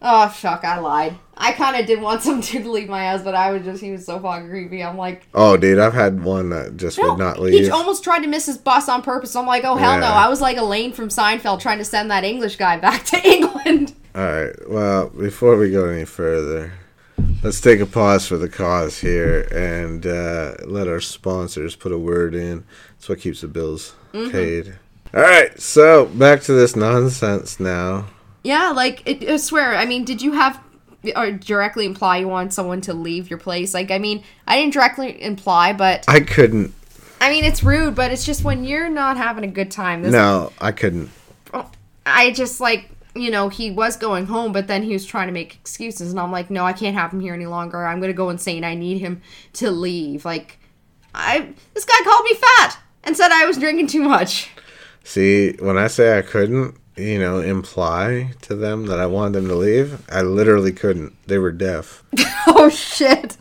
[0.00, 0.64] Oh, fuck.
[0.64, 1.16] I lied.
[1.36, 3.82] I kind of did want some dude to leave my house, but I was just.
[3.82, 4.82] He was so fucking creepy.
[4.82, 5.26] I'm like.
[5.34, 7.64] Oh, dude, I've had one that just No, would not leave.
[7.64, 9.34] he almost tried to miss his bus on purpose.
[9.36, 10.06] I'm like, oh hell no!
[10.06, 13.94] I was like Elaine from Seinfeld trying to send that English guy back to England.
[14.14, 14.54] All right.
[14.68, 16.72] Well, before we go any further,
[17.42, 21.98] let's take a pause for the cause here and uh, let our sponsors put a
[21.98, 22.64] word in.
[22.96, 24.30] It's what keeps the bills Mm-hmm.
[24.30, 24.78] paid.
[25.14, 25.60] All right.
[25.60, 28.06] So back to this nonsense now.
[28.42, 29.74] Yeah, like it, I swear.
[29.76, 30.58] I mean, did you have
[31.14, 33.74] or directly imply you want someone to leave your place?
[33.74, 36.72] Like, I mean, I didn't directly imply, but I couldn't.
[37.20, 37.94] I mean, it's rude.
[37.94, 40.00] But it's just when you're not having a good time.
[40.02, 41.10] This, No, I couldn't.
[42.06, 42.88] I just like
[43.20, 46.20] you know he was going home, but then he was trying to make excuses, and
[46.20, 47.84] I'm like, no, I can't have him here any longer.
[47.86, 48.64] I'm gonna go insane.
[48.64, 49.20] I need him
[49.54, 50.24] to leave.
[50.24, 50.58] Like,
[51.14, 54.50] I this guy called me fat and said I was drinking too much.
[55.04, 59.48] See, when I say I couldn't, you know, imply to them that I wanted them
[59.48, 61.14] to leave, I literally couldn't.
[61.26, 62.04] They were deaf.
[62.46, 63.36] oh shit.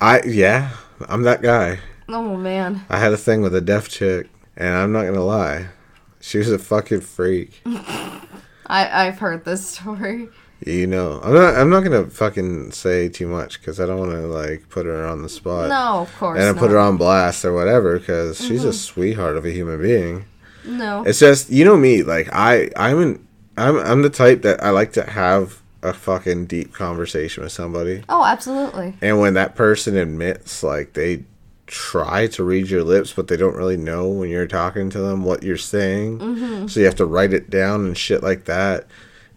[0.00, 0.70] I yeah,
[1.08, 1.80] I'm that guy.
[2.08, 2.84] Oh man.
[2.88, 5.68] I had a thing with a deaf chick, and I'm not gonna lie,
[6.20, 7.62] she was a fucking freak.
[8.70, 10.28] I I've heard this story.
[10.64, 11.54] You know, I'm not.
[11.56, 15.06] I'm not gonna fucking say too much because I don't want to like put her
[15.06, 15.70] on the spot.
[15.70, 16.58] No, of course And I not.
[16.58, 18.68] put her on blast or whatever because she's Mm-hmm.
[18.68, 20.26] a sweetheart of a human being.
[20.66, 21.02] No.
[21.04, 24.68] It's just you know me, like I I'm an I'm I'm the type that I
[24.68, 28.92] like to have a fucking deep conversation with somebody, Oh, absolutely.
[29.00, 31.24] and when that person admits like they
[31.70, 35.24] try to read your lips, but they don't really know when you're talking to them
[35.24, 36.18] what you're saying.
[36.18, 36.66] Mm-hmm.
[36.66, 38.86] So you have to write it down and shit like that.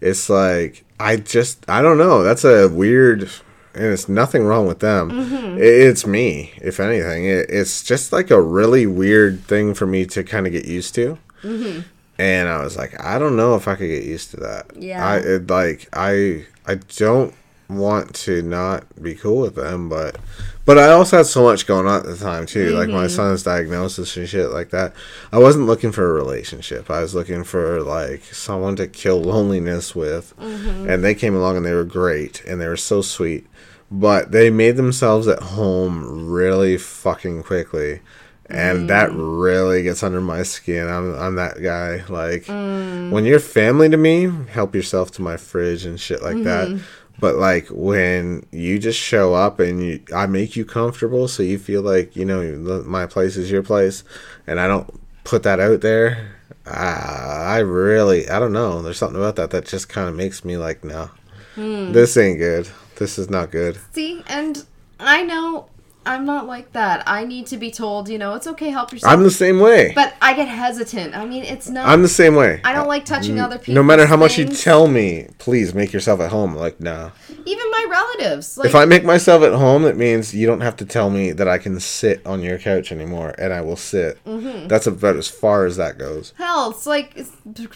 [0.02, 2.24] It's like I just I don't know.
[2.24, 3.30] That's a weird,
[3.76, 5.12] and it's nothing wrong with them.
[5.12, 5.58] Mm-hmm.
[5.58, 7.26] It, it's me, if anything.
[7.26, 10.96] It, it's just like a really weird thing for me to kind of get used
[10.96, 11.18] to.
[11.44, 11.82] Mm-hmm.
[12.18, 14.72] And I was like, I don't know if I could get used to that.
[14.76, 15.06] Yeah.
[15.06, 17.34] I it, like I I don't
[17.70, 20.18] want to not be cool with them, but
[20.66, 23.16] but I also had so much going on at the time too, like my Mm-hmm.
[23.16, 24.94] son's diagnosis and shit like that.
[25.32, 26.90] I wasn't looking for a relationship.
[26.90, 30.90] I was looking for like someone to kill loneliness with, Mm-hmm.
[30.90, 33.48] and they came along and they were great and they were so sweet,
[33.92, 38.02] but they made themselves at home really fucking quickly.
[38.50, 40.88] And that really gets under my skin.
[40.88, 42.04] I'm, I'm that guy.
[42.10, 46.80] Like, when you're family to me, help yourself to my fridge and shit like that.
[47.20, 51.58] But like when you just show up and you, I make you comfortable, so you
[51.58, 54.04] feel like you know my place is your place,
[54.48, 56.36] and I don't put that out there.
[56.66, 58.82] Uh, I really, I don't know.
[58.82, 61.10] There's something about that that just kind of makes me like, no,
[61.56, 62.68] this ain't good.
[62.96, 63.78] This is not good.
[63.94, 64.66] See, and
[65.00, 65.68] I know
[66.06, 67.04] I'm not like that.
[67.08, 69.12] I need to be told, you know, it's okay, help yourself.
[69.12, 69.92] I'm the same way.
[69.96, 71.16] but I get hesitant.
[71.16, 71.88] I mean, it's not.
[71.88, 72.62] I'm the same way.
[72.64, 73.76] I don't like touching other people.
[73.76, 76.56] No matter how much you tell me, please make yourself at home.
[76.56, 77.12] Like, nah.
[77.46, 78.58] Even my relatives.
[78.58, 81.32] Like, If I make myself at home, it means you don't have to tell me
[81.32, 84.24] that I can sit on your couch anymore, and I will sit.
[84.26, 84.68] Mm-hmm.
[84.68, 86.34] That's about as far as that goes.
[86.38, 87.32] hell, it's like, it's,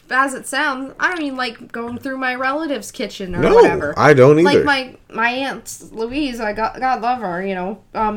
[0.09, 3.93] as it sounds, I don't even like going through my relatives' kitchen or No, whatever.
[3.97, 4.63] I don't either.
[4.63, 7.45] Like my my aunt Louise, I got God love her.
[7.45, 8.16] You know, um,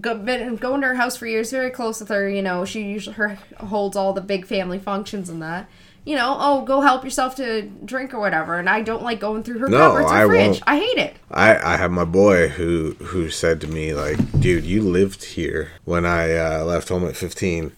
[0.00, 1.50] go, been going to her house for years.
[1.50, 2.28] Very close with her.
[2.28, 5.68] You know, she usually her holds all the big family functions and that.
[6.04, 8.58] You know, oh, go help yourself to drink or whatever.
[8.58, 10.48] And I don't like going through her No, cupboards or I fridge.
[10.48, 10.62] won't.
[10.66, 11.14] I hate it.
[11.30, 15.70] I, I have my boy who who said to me like, dude, you lived here
[15.84, 17.70] when I uh, left home at 15.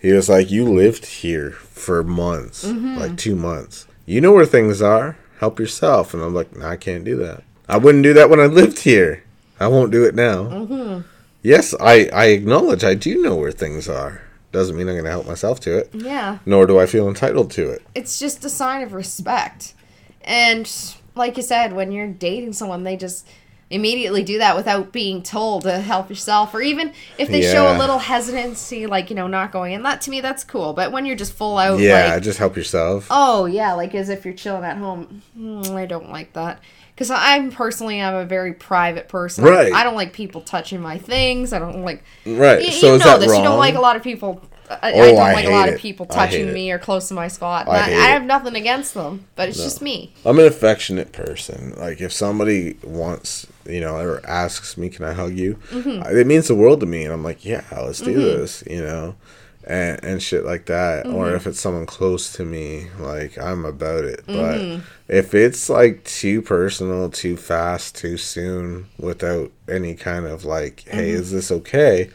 [0.00, 2.96] He was like, you lived here for months, Mm-hmm.
[2.98, 3.86] like two months.
[4.06, 5.16] You know where things are.
[5.38, 6.12] Help yourself.
[6.14, 7.44] And I'm like, no, I can't do that.
[7.68, 9.22] I wouldn't do that when I lived here.
[9.60, 10.44] I won't do it now.
[10.44, 11.00] Mm-hmm.
[11.42, 14.22] Yes, I I acknowledge I do know where things are.
[14.52, 15.90] Doesn't mean I'm going to help myself to it.
[15.92, 16.38] Yeah.
[16.46, 17.82] Nor do I feel entitled to it.
[17.94, 19.74] it's just a sign of respect.
[20.22, 20.70] And
[21.14, 23.26] like you said, when you're dating someone, they just
[23.70, 27.76] immediately do that without being told to help yourself or even if they show a
[27.76, 31.04] little hesitancy like you know not going in that to me that's cool but when
[31.04, 33.06] you're just full out Yeah, like just help yourself.
[33.10, 36.62] oh yeah like as if you're chilling at home mm, i don't like that
[36.98, 39.72] because i'm personally i'm a very private person I- Right.
[39.72, 42.64] I, don't like people touching my things i don't like Right.
[42.66, 43.38] you, so you is know that this wrong?
[43.38, 45.68] you don't like a lot of people I, I Oh, don't I like a lot
[45.70, 47.66] of people touching me or close to my spot.
[47.68, 47.94] I I, I it.
[48.10, 50.12] have nothing against them, but it's just me.
[50.26, 51.72] I'm an affectionate person.
[51.78, 56.14] Like if somebody wants, you know, or asks me, "Can I hug you?" Mm-hmm.
[56.14, 59.14] It means the world to me, and I'm like, "Yeah, let's do this," you know,
[59.64, 61.04] and and shit like that.
[61.06, 61.14] Mm-hmm.
[61.14, 64.26] Or if it's someone close to me, like I'm about it.
[64.26, 64.80] Mm-hmm.
[64.80, 70.84] But if it's like too personal, too fast, too soon, without any kind of like,
[70.86, 71.20] "Hey, Mm-hmm.
[71.20, 72.10] is this okay?"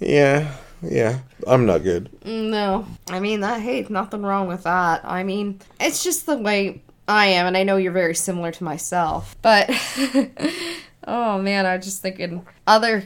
[0.00, 2.10] Yeah, yeah, I'm not good.
[2.24, 3.60] No, I mean that.
[3.60, 5.04] Hey, nothing wrong with that.
[5.04, 8.64] I mean, it's just the way I am, and I know you're very similar to
[8.64, 9.36] myself.
[9.42, 9.70] But
[11.06, 13.04] oh man, I was just thinking other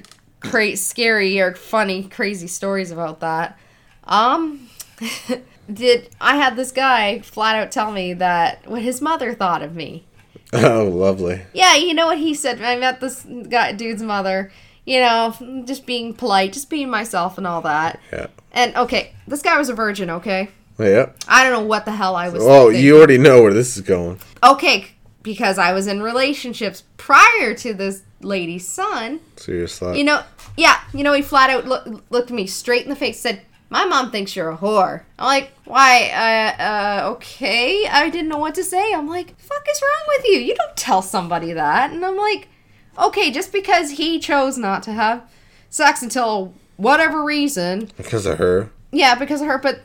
[0.50, 3.58] cra- scary or funny, crazy stories about that.
[4.04, 4.68] Um,
[5.72, 9.74] did I had this guy flat out tell me that what his mother thought of
[9.74, 10.04] me.
[10.52, 11.42] Oh, lovely.
[11.52, 12.62] Yeah, you know what he said.
[12.62, 14.52] I met this guy, dude's mother.
[14.84, 17.98] You know, just being polite, just being myself and all that.
[18.12, 18.28] Yeah.
[18.52, 20.08] And okay, this guy was a virgin.
[20.10, 21.10] Okay, Yeah.
[21.26, 22.44] I don't know what the hell I was.
[22.44, 22.84] Oh, thinking.
[22.84, 24.20] you already know where this is going.
[24.44, 24.86] okay?
[25.24, 29.20] Because I was in relationships prior to this lady's son.
[29.36, 29.96] So you're a slut.
[29.96, 30.22] You know,
[30.56, 33.84] yeah, you know, he flat out look, looked me straight in the face, said, "My
[33.84, 36.10] mom thinks you're a whore." I'm like, "Why?
[36.10, 38.92] Uh, uh, okay." I didn't know what to say.
[38.94, 40.38] I'm like, "Fuck is wrong with you?
[40.38, 42.48] You don't tell somebody that." And I'm like,
[42.98, 45.22] "Okay, just because he chose not to have
[45.70, 48.70] sex until whatever reason, because of her.
[48.92, 49.58] yeah, because of her.
[49.58, 49.82] But,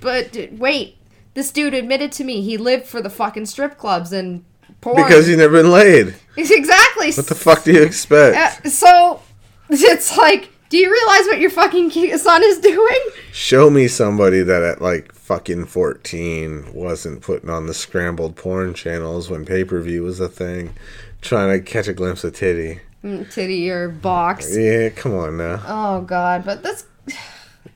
[0.00, 0.96] but wait,
[1.34, 4.44] this dude admitted to me he lived for the fucking strip clubs and
[4.80, 4.96] porn.
[4.96, 6.14] Because you've never been laid.
[6.36, 7.12] exactly.
[7.12, 8.66] What the fuck do you expect?
[8.66, 9.22] Uh, so
[9.70, 13.00] it's like, do you realize what your fucking son is doing?
[13.32, 19.30] Show me somebody that at like fucking 14 wasn't putting on the scrambled porn channels
[19.30, 20.74] when pay per view was a thing,
[21.20, 22.80] trying to catch a glimpse of titty.
[23.04, 24.56] Mm, Titty or box.
[24.56, 25.62] Yeah, come on now.
[25.66, 26.86] Oh god, but this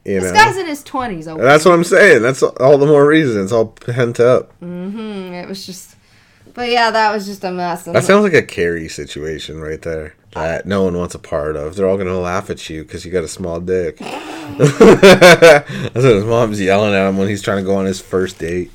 [0.04, 0.38] You this know.
[0.38, 1.26] guy's in his twenties.
[1.26, 2.22] That's what I'm saying.
[2.22, 3.42] That's all the more reason.
[3.42, 4.58] It's all pent up.
[4.60, 5.34] Mm-hmm.
[5.34, 5.94] It was just.
[6.61, 7.85] But yeah, that was just a mess.
[7.85, 10.14] That sounds like a Carrie situation right there.
[10.33, 11.75] that no one wants a part of.
[11.75, 13.96] They're all gonna laugh at you because you got a small dick.
[14.59, 18.38] That's what his mom's yelling at him when he's trying to go on his first
[18.38, 18.70] date.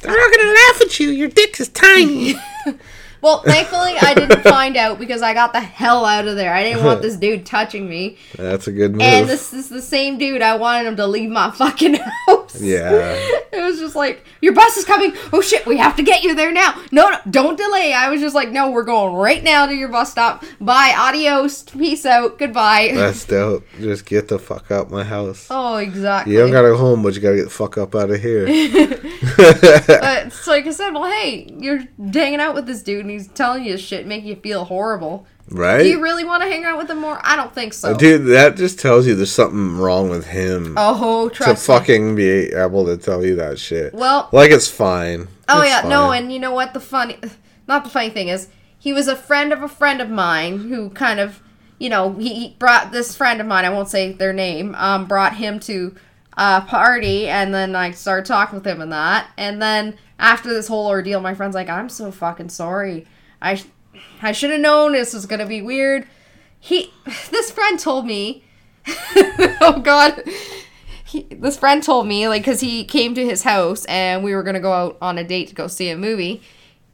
[0.00, 1.10] They're not gonna laugh at you.
[1.10, 2.36] Your dick is tiny.
[3.20, 6.54] Well, thankfully, I didn't find out because I got the hell out of there.
[6.54, 8.16] I didn't want this dude touching me.
[8.36, 9.00] That's a good move.
[9.02, 12.47] And this is the same dude I wanted him to leave my fucking house.
[12.60, 13.16] Yeah.
[13.50, 15.14] It was just like, your bus is coming.
[15.32, 16.80] Oh shit, we have to get you there now.
[16.92, 17.92] No, no, don't delay.
[17.92, 20.44] I was just like, no, we're going right now to your bus stop.
[20.60, 22.90] Bye, adios, peace out, goodbye.
[22.94, 23.64] That's dope.
[23.80, 25.48] Just get the fuck out my house.
[25.50, 26.34] oh, exactly.
[26.34, 28.46] You don't gotta go home, but you gotta get the fuck up out of here.
[29.38, 33.28] But it's like I said, well, hey, you're hanging out with this dude and he's
[33.28, 35.26] telling you shit, making you feel horrible.
[35.50, 35.82] Right?
[35.82, 37.20] Do you really want to hang out with him more?
[37.22, 37.96] I don't think so.
[37.96, 40.74] Dude, that just tells you there's something wrong with him.
[40.76, 41.74] Oh, to trust me.
[41.74, 43.94] fucking be able to tell you that shit.
[43.94, 45.28] Well, like it's fine.
[45.48, 46.74] Oh It's yeah, no, and you know what?
[46.74, 47.18] The funny,
[47.66, 50.90] not the funny thing is, he was a friend of a friend of mine who
[50.90, 51.42] kind of,
[51.78, 53.64] you know, he, brought this friend of mine.
[53.64, 54.74] I won't say their name.
[54.76, 55.94] Um, brought him to
[56.36, 60.68] a party, and then I started talking with him and that, and then after this
[60.68, 63.06] whole ordeal, my friend's like, "I'm so fucking sorry.
[63.40, 63.62] I,
[64.22, 66.06] I should have known this was gonna be weird."
[66.60, 66.92] He,
[67.30, 68.44] this friend told me,
[69.60, 70.22] oh god.
[71.04, 74.42] He, this friend told me, like, because he came to his house and we were
[74.42, 76.42] gonna go out on a date to go see a movie.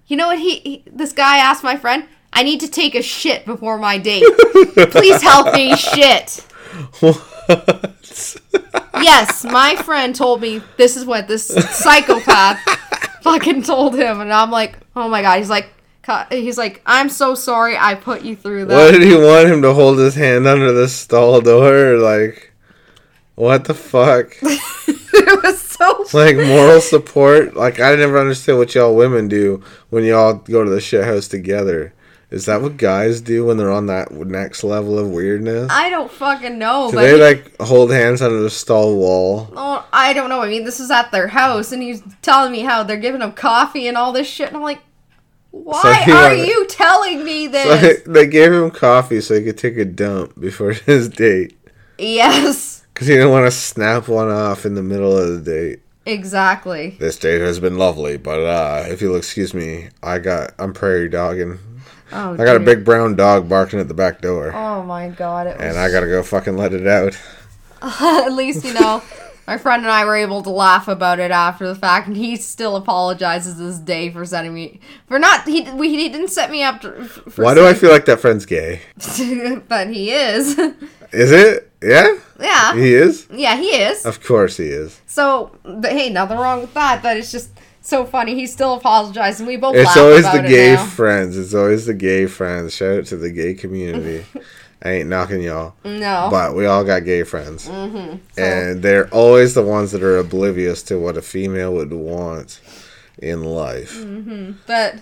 [0.07, 0.39] You know what?
[0.39, 3.99] He, he this guy asked my friend, "I need to take a shit before my
[3.99, 4.25] date.
[4.91, 6.47] Please help me shit."
[7.01, 8.41] What?
[9.03, 12.59] yes, my friend told me this is what this psychopath
[13.23, 15.39] fucking told him, and I'm like, oh my god.
[15.39, 15.71] He's like, "Co-
[16.31, 18.75] he's like, I'm so sorry I put you through that.
[18.75, 21.97] What did he want him to hold his hand under the stall door?
[21.99, 22.53] Like,
[23.35, 24.35] what the fuck?
[24.43, 27.55] it was so like moral support?
[27.55, 31.29] Like I never understood what y'all women do when y'all go to the shit house
[31.29, 31.93] together.
[32.31, 35.71] Is that what guys do when they're on that next level of weirdness?
[35.71, 39.49] I don't fucking know, do but they he- like hold hands under the stall wall?
[39.55, 40.43] Oh, I don't know.
[40.43, 43.33] I mean, this is at their house, and he's telling me how they're giving him
[43.33, 44.81] coffee and all this shit, and I'm like,
[45.63, 48.03] why he are wanted- you telling me So this?
[48.07, 51.57] they gave him coffee so he could take a dump before his date.
[51.99, 55.81] yes, Because he didn't want to snap one off in the middle of the date.
[56.07, 56.97] exactly.
[56.99, 61.09] This date has been lovely, but uh, if you'll excuse me, I got I'm prairie
[61.09, 61.59] dogging.
[62.13, 65.47] Oh, I got a big brown dog barking at the back door, Oh my god!
[65.49, 67.19] It was, and I gotta go fucking let it out.
[67.83, 69.03] at least you know.
[69.47, 72.37] My friend and I were able to laugh about it after the fact, and he
[72.37, 76.63] still apologizes this day for sending me for not he we, he didn't set me
[76.63, 76.81] up.
[76.81, 78.81] To, for Why do I feel like that friend's gay?
[79.69, 80.59] but he is.
[81.13, 81.71] Is it?
[81.83, 83.27] Yeah, yeah, he is.
[83.31, 84.07] yeah, he is.
[84.07, 85.01] Of course he is.
[85.07, 87.03] So, but hey, nothing wrong with that.
[87.03, 87.51] But it's just
[87.83, 88.35] so funny.
[88.35, 89.77] He still apologized, and we both.
[89.77, 91.37] It's always the gay friends.
[91.37, 92.75] It's always the gay friends.
[92.75, 94.25] Shout out to the gay community.
[94.85, 95.75] I ain't knocking y'all.
[95.83, 97.67] no, But we all got gay friends.
[97.69, 98.17] Mm-hmm.
[98.39, 102.61] And they're always the ones that are oblivious to what a female would want
[103.19, 103.95] in life.
[103.97, 104.57] Mm.
[104.67, 104.97] but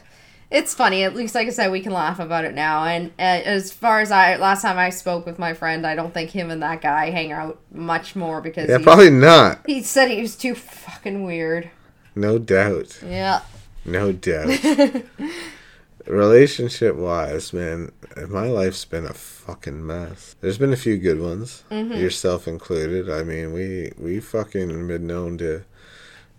[0.51, 1.03] it's funny.
[1.03, 2.85] At least, like I said, we can laugh about it now.
[2.85, 6.12] And uh, as far as I last time I spoke with my friend, I don't
[6.12, 9.61] think him and that guy hang out much more because Yeah, he, probably not.
[9.66, 11.71] he said he was too fucking weird.
[12.14, 13.01] No doubt.
[13.05, 13.40] Yeah.
[13.85, 14.61] No doubt.
[16.07, 17.93] Relationship wise, man,
[18.29, 20.35] my life's been a fucking mess.
[20.41, 21.95] There's been a few good ones, mm-hmm.
[21.95, 23.11] yourself included.
[23.11, 25.65] I mean, we we fucking been known to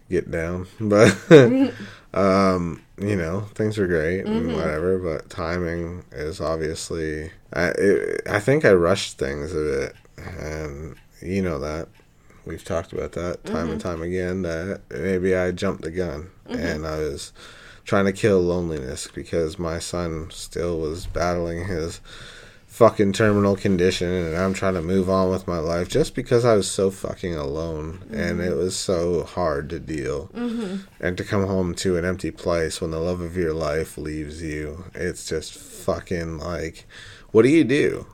[0.10, 1.16] get down, but
[2.14, 4.56] um, you know, things are great and mm-hmm.
[4.56, 5.00] whatever.
[5.00, 7.32] But timing is obviously.
[7.54, 11.88] I it, I think I rushed things a bit, and you know that.
[12.46, 13.90] We've talked about that time and mm-hmm.
[13.90, 14.42] time again.
[14.42, 17.32] That maybe I jumped the gun and I was
[17.86, 22.00] trying to kill loneliness because my son still was battling his
[22.74, 26.56] fucking terminal condition and I'm trying to move on with my life just because I
[26.56, 30.30] was so fucking alone and it was so hard to deal.
[30.34, 30.78] Mm-hmm.
[31.00, 34.42] And to come home to an empty place when the love of your life leaves
[34.42, 36.88] you, it's just fucking like
[37.34, 38.06] what do you do?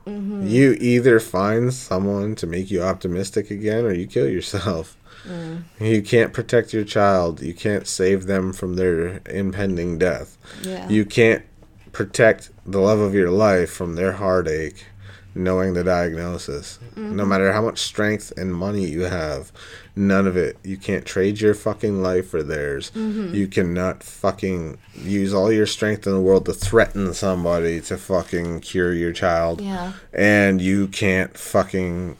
[0.46, 4.96] You either find someone to make you optimistic again or you kill yourself.
[5.24, 5.64] Mm.
[5.78, 7.42] You can't protect your child.
[7.42, 10.36] You can't save them from their impending death.
[10.62, 10.88] Yeah.
[10.88, 11.44] You can't
[11.92, 14.86] protect the love of your life from their heartache
[15.34, 16.78] knowing the diagnosis.
[16.90, 17.16] Mm-hmm.
[17.16, 19.52] No matter how much strength and money you have,
[19.94, 20.58] none of it.
[20.64, 22.90] You can't trade your fucking life for theirs.
[22.94, 23.34] Mm-hmm.
[23.34, 28.60] You cannot fucking use all your strength in the world to threaten somebody to fucking
[28.60, 29.60] cure your child.
[29.60, 29.92] Yeah.
[30.12, 32.16] And you can't fucking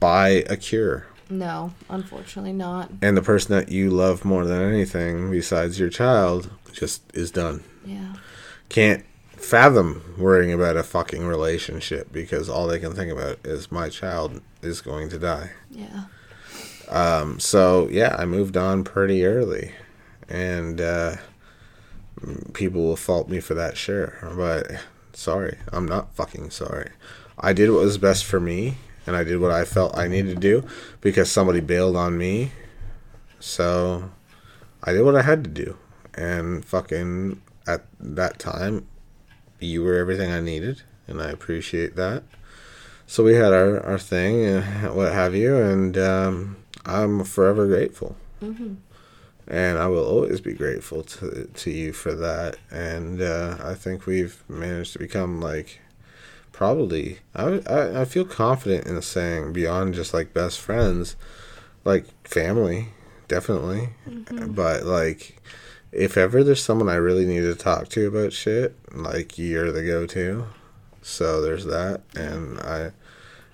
[0.00, 2.90] buy a cure No, unfortunately not.
[3.02, 7.62] and the person that you love more than anything besides your child just is done
[7.84, 8.14] Yeah.
[8.68, 9.04] can't
[9.36, 14.40] fathom worrying about a fucking relationship because all they can think about is my child
[14.62, 15.50] is going to die.
[15.70, 16.04] Yeah.
[16.88, 19.72] Um, so yeah, I moved on pretty early,
[20.28, 21.16] and uh,
[22.52, 24.70] people will fault me for that, sure, but
[25.12, 26.90] sorry, I'm not fucking sorry.
[27.38, 30.34] I did what was best for me, and I did what I felt I needed
[30.34, 30.66] to do
[31.00, 32.52] because somebody bailed on me.
[33.40, 34.10] So
[34.82, 35.76] I did what I had to do,
[36.14, 38.86] and fucking at that time,
[39.58, 42.22] you were everything I needed, and I appreciate that.
[43.06, 48.16] So we had our, our thing, and what have you, and um, I'm forever grateful.
[49.46, 52.56] And I will always be grateful to, to you for that.
[52.70, 55.80] And uh, I think we've managed to become like
[56.54, 61.16] probably, I, I, I feel confident in saying beyond just like best friends,
[61.84, 62.88] like family,
[63.28, 63.90] definitely.
[64.08, 64.52] Mm-hmm.
[64.52, 65.42] But like,
[65.90, 69.82] if ever there's someone I really need to talk to about shit, like you're the
[69.82, 70.46] go to.
[71.02, 72.02] So there's that.
[72.14, 72.92] And I,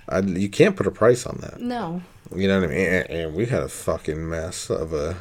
[0.09, 1.61] I, you can't put a price on that.
[1.61, 2.03] No.
[2.37, 2.87] You know what I mean?
[2.87, 5.17] And, and we had a fucking mess of a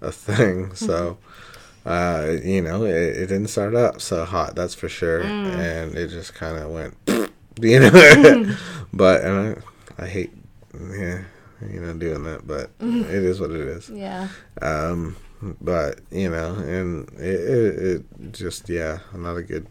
[0.00, 0.74] a thing.
[0.74, 1.53] So, mm-hmm.
[1.84, 5.22] Uh, you know, it, it didn't start up so hot, that's for sure.
[5.22, 6.96] And it just kind of went,
[7.60, 8.56] you know.
[8.92, 9.56] but and
[9.98, 10.32] I, I hate,
[10.74, 11.22] yeah,
[11.68, 12.46] you know, doing that.
[12.46, 13.90] But it is what it is.
[13.90, 14.28] Yeah.
[14.62, 15.16] Um,
[15.60, 19.66] but you know, and it, it, it just yeah, not a good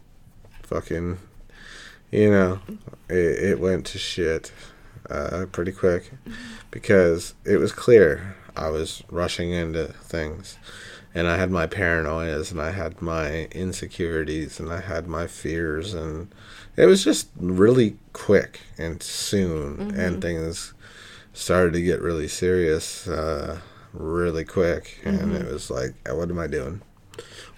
[0.62, 1.18] fucking,
[2.10, 2.60] you know,
[3.08, 4.52] it, it went to shit,
[5.10, 6.12] uh, pretty quick,
[6.70, 10.56] because it was clear I was rushing into things,
[11.14, 15.94] and I had my paranoias, and I had my insecurities, and I had my fears,
[15.94, 16.34] and
[16.76, 20.74] it was just really quick and soon, and things
[21.32, 23.06] started to get really serious.
[23.06, 23.60] Uh,
[23.94, 25.00] really quick.
[25.04, 26.82] And it was like what am i doing?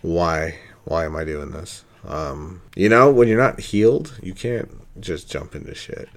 [0.02, 1.84] Why why am i doing this?
[2.06, 6.08] Um you know when you're not healed you can't just jump into shit.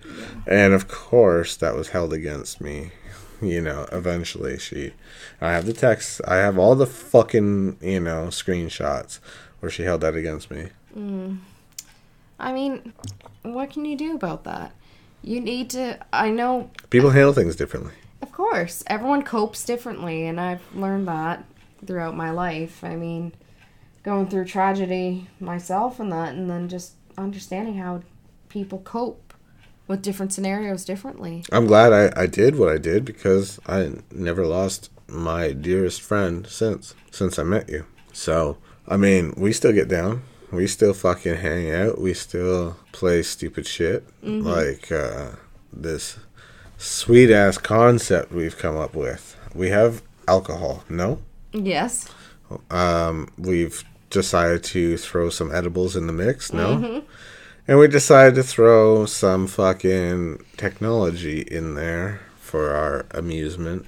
[0.45, 2.91] And of course that was held against me
[3.55, 4.93] you know eventually she
[5.41, 9.19] i have the text i have all the fucking you know screenshots
[9.59, 11.37] where she held that against me mm.
[12.41, 12.93] I mean,
[13.41, 14.71] what can you do about that?
[15.21, 15.99] You need to.
[16.13, 21.45] I know, people handle things differently of course, everyone copes differently, and I've learned that
[21.85, 22.83] throughout my life.
[22.83, 23.33] I mean,
[24.03, 28.01] going through tragedy myself and that, and then just understanding how
[28.49, 29.28] people cope
[29.89, 31.43] with different scenarios differently.
[31.51, 36.47] i'm glad i i did what i did because i never lost my dearest friend
[36.47, 40.21] since since i met you so i mean we still get down
[40.51, 45.31] we still fucking hang out we still play stupid shit like uh
[45.73, 46.17] this
[46.77, 51.19] sweet ass concept we've come up with we have alcohol no
[51.51, 52.07] Yes.
[52.69, 56.53] um, we've decided to throw some edibles in the mix.
[56.53, 57.03] No.
[57.69, 63.87] And we decided to throw some fucking technology in there for our amusement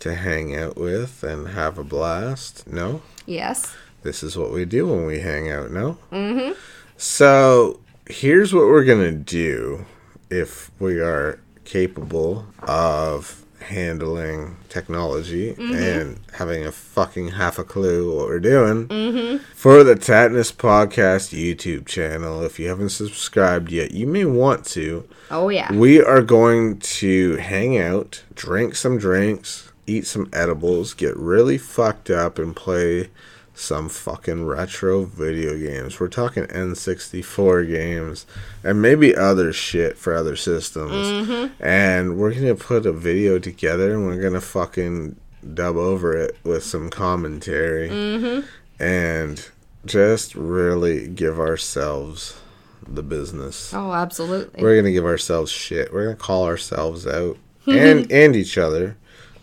[0.00, 2.66] to hang out with and have a blast.
[2.66, 3.02] No.
[3.26, 3.74] Yes.
[4.04, 5.70] This is what we do when we hang out.
[5.70, 5.98] No.
[6.10, 6.58] Mm-hmm.
[6.96, 9.84] So here's what we're gonna do
[10.30, 15.74] if we are capable of handling technology mm-hmm.
[15.74, 19.38] and having a fucking half a clue what we're doing mm-hmm.
[19.54, 22.42] for the Tattness Podcast YouTube channel.
[22.42, 25.08] If you haven't subscribed yet, you may want to.
[25.30, 25.72] Oh yeah.
[25.72, 32.10] We are going to hang out, drink some drinks, eat some edibles, get really fucked
[32.10, 33.10] up, and play
[33.54, 36.00] some fucking retro video games.
[36.00, 38.26] We're talking N64 games
[38.64, 40.92] and maybe other shit for other systems.
[40.92, 41.62] Mm-hmm.
[41.62, 45.16] And we're going to put a video together and we're going to fucking
[45.54, 47.90] dub over it with some commentary.
[47.90, 48.46] Mm-hmm.
[48.82, 49.48] And
[49.84, 52.40] just really give ourselves
[52.86, 53.72] the business.
[53.74, 54.62] Oh, absolutely.
[54.62, 55.92] We're gonna give ourselves shit.
[55.92, 57.36] We're gonna call ourselves out
[57.66, 58.96] and and each other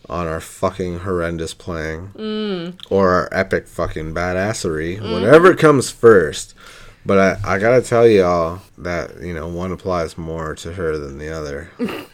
[0.10, 5.12] on our fucking horrendous playing or our epic fucking badassery, mm-hmm.
[5.12, 6.54] whatever comes first.
[7.06, 11.18] But I, I gotta tell y'all that you know one applies more to her than
[11.18, 11.72] the other.
[11.80, 12.06] and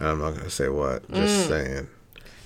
[0.00, 1.10] I'm not gonna say what.
[1.10, 1.48] Just mm.
[1.48, 1.88] saying,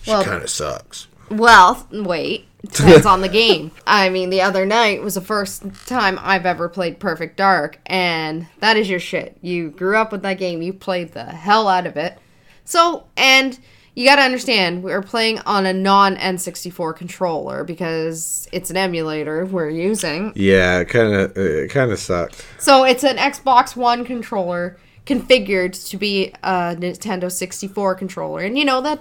[0.03, 1.09] she Well- kind of sucks.
[1.31, 2.49] Well, wait.
[2.73, 3.71] Depends on the game.
[3.87, 8.49] I mean, the other night was the first time I've ever played Perfect Dark, and
[8.59, 9.39] that is your shit.
[9.41, 10.61] You grew up with that game.
[10.61, 12.19] You played the hell out of it.
[12.65, 13.59] So, and
[14.01, 19.45] you got to understand, we're playing on a non N64 controller because it's an emulator
[19.45, 20.33] we're using.
[20.35, 22.47] Yeah, kind of it kind of sucked.
[22.59, 28.65] So it's an Xbox One controller configured to be a Nintendo 64 controller, and you
[28.65, 29.01] know that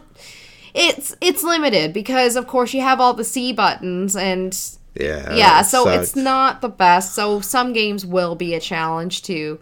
[0.73, 4.53] it's it's limited because of course you have all the C buttons and
[4.95, 5.33] Yeah.
[5.33, 7.15] yeah, so it's not the best.
[7.15, 9.61] So some games will be a challenge to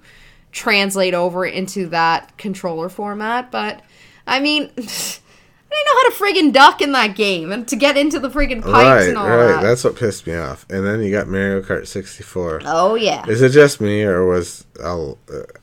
[0.52, 3.84] translate over into that controller format, but
[4.26, 4.72] I mean,
[5.70, 6.16] I didn't know how to
[6.50, 9.28] friggin' duck in that game and to get into the friggin' pipes Right, and all
[9.28, 9.48] right.
[9.48, 9.62] that.
[9.62, 10.66] That's what pissed me off.
[10.70, 12.62] And then you got Mario Kart 64.
[12.66, 13.26] oh yeah.
[13.28, 15.14] Is it just me, or was uh,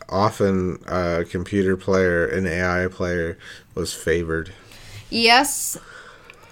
[0.08, 3.38] often a computer player, an AI player,
[3.74, 4.52] was favored?
[5.10, 5.78] Yes,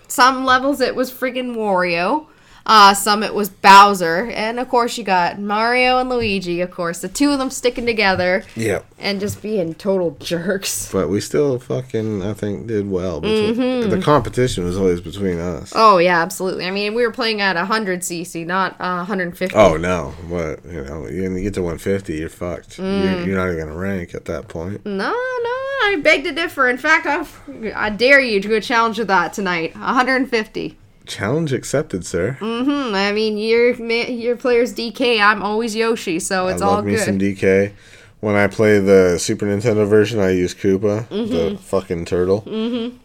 [0.08, 2.26] some levels it was friggin' Wario.
[2.64, 6.60] Uh, some it was Bowser, and of course you got Mario and Luigi.
[6.60, 8.84] Of course, the two of them sticking together Yep.
[8.98, 10.90] and just being total jerks.
[10.92, 13.20] But we still fucking, I think, did well.
[13.20, 13.90] Between, Mm-hmm.
[13.90, 15.72] The competition was always between us.
[15.74, 16.66] Oh yeah, absolutely.
[16.66, 19.54] I mean, we were playing at 100 CC, not uh, 150.
[19.56, 20.10] Oh no!
[20.28, 21.06] What you know?
[21.06, 22.76] You get to 150, you're fucked.
[22.78, 23.02] Mm.
[23.04, 24.84] You're, you're not even gonna rank at that point.
[24.86, 26.68] No, no, I beg to differ.
[26.68, 27.26] In fact, I,
[27.74, 29.74] I dare you to a challenge with that tonight.
[29.74, 30.78] 150.
[31.12, 32.38] Challenge accepted, sir.
[32.40, 32.94] Mm-hmm.
[32.94, 33.72] I mean, your
[34.08, 35.20] your player's DK.
[35.20, 37.04] I'm always Yoshi, so it's I all love me good.
[37.04, 37.72] some DK.
[38.20, 41.32] When I play the Super Nintendo version, I use Koopa, Mm-hmm.
[41.32, 42.42] the fucking turtle.
[42.42, 42.96] Mm-hmm.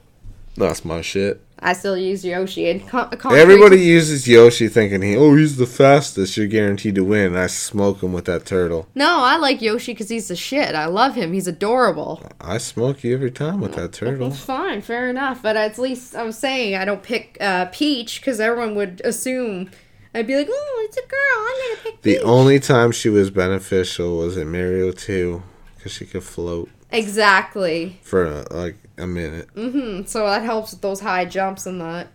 [0.55, 1.41] That's my shit.
[1.59, 6.37] I still use Yoshi and con- Everybody uses Yoshi thinking he, oh, he's the fastest.
[6.37, 7.35] You're guaranteed to win.
[7.35, 8.87] I smoke him with that turtle.
[8.93, 10.75] No, I like Yoshi because he's the shit.
[10.75, 11.33] I love him.
[11.33, 12.21] He's adorable.
[12.39, 14.29] I smoke you every time with that turtle.
[14.31, 15.41] Fine, fair enough.
[15.41, 19.71] But at least I'm saying I don't pick uh, Peach because everyone would assume
[20.13, 21.17] I'd be like, oh, it's a girl.
[21.39, 22.23] I'm gonna pick The Peach.
[22.23, 25.41] only time she was beneficial was in Mario 2
[25.75, 27.99] because she could float exactly.
[28.03, 29.53] for uh, like a minute.
[29.55, 30.05] Mm-hmm.
[30.05, 32.07] So that helps with those high jumps and that.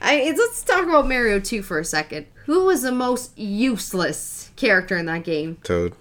[0.00, 2.26] I let's talk about Mario 2 for a second.
[2.46, 5.58] Who was the most useless character in that game?
[5.64, 5.94] Toad.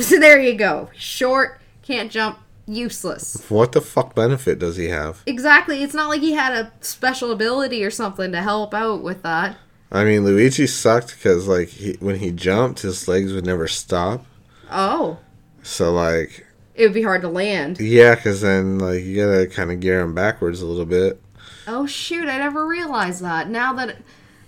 [0.00, 0.88] So there you go.
[0.94, 3.44] Short, can't jump, useless.
[3.48, 5.22] What the fuck benefit does he have?
[5.26, 5.82] Exactly.
[5.82, 9.56] It's not like he had a special ability or something to help out with that.
[9.92, 14.24] I mean, Luigi sucked because like he, when he jumped, his legs would never stop.
[14.70, 15.18] Oh,
[15.64, 16.46] So like,
[16.80, 17.78] it would be hard to land.
[17.80, 21.20] yeah, because then like you gotta kind of gear them backwards a little bit.
[21.66, 23.48] Oh shoot, I never realized that.
[23.48, 23.98] Now that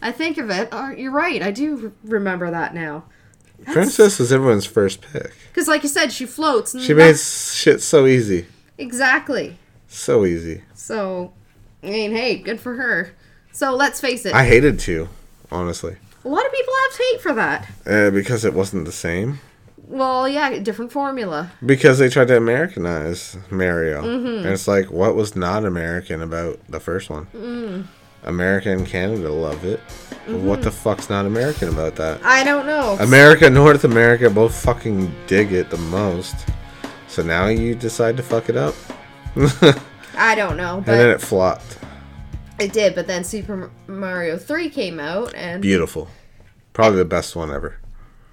[0.01, 1.43] I think of it, you're right.
[1.43, 3.05] I do remember that now.
[3.67, 5.33] Princess was everyone's first pick.
[5.53, 6.75] Because, like you said, she floats.
[6.75, 9.57] And She made shit so easy, exactly.
[9.87, 10.63] so easy.
[10.75, 11.33] So,
[11.83, 13.13] I mean, hey, good for her.
[13.53, 14.35] So let's face it.
[14.35, 15.09] I hated to,
[15.53, 17.69] honestly, a lot of people have hate for that.
[17.87, 19.39] uh, because it wasn't the same.
[19.93, 21.53] Well, yeah, different formula.
[21.65, 24.39] Because they tried to Americanize Mario, Mm-hmm.
[24.39, 27.27] and it's like, what was not American about the first one?
[27.35, 27.85] Mm.
[28.25, 29.81] America and Canada love it.
[30.27, 30.47] Mm-hmm.
[30.47, 32.21] What the fuck's not American about that?
[32.25, 32.97] I don't know.
[33.01, 36.37] America, North America both fucking dig it the most.
[37.09, 38.75] So now you decide to fuck it up.
[40.17, 41.79] I don't know, but then it flopped.
[42.59, 42.95] it did.
[42.95, 46.09] But then Super Mario Three came out, and Beautiful.
[46.73, 47.77] Probably the best one ever.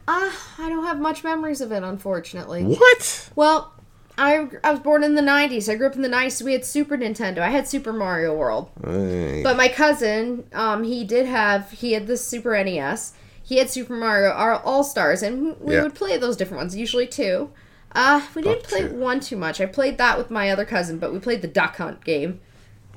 [0.10, 0.32] Uh,
[0.64, 2.64] I don't have much memories of it, unfortunately.
[2.64, 3.30] What?
[3.36, 3.74] Well,
[4.18, 5.70] I I was born in the '90s.
[5.72, 6.42] I grew up in the '90s.
[6.42, 7.40] We had Super Nintendo.
[7.40, 8.70] I had Super Mario World.
[8.82, 13.14] But my cousin, um, he did have he had the Super NES.
[13.42, 15.84] He had Super Mario All Stars, and we Yeah.
[15.84, 16.76] would play those different ones.
[16.76, 17.50] Usually two.
[17.96, 18.94] Uh, we didn't play to.
[18.94, 19.60] one too much.
[19.60, 22.40] I played that with my other cousin, but we played the Duck Hunt game.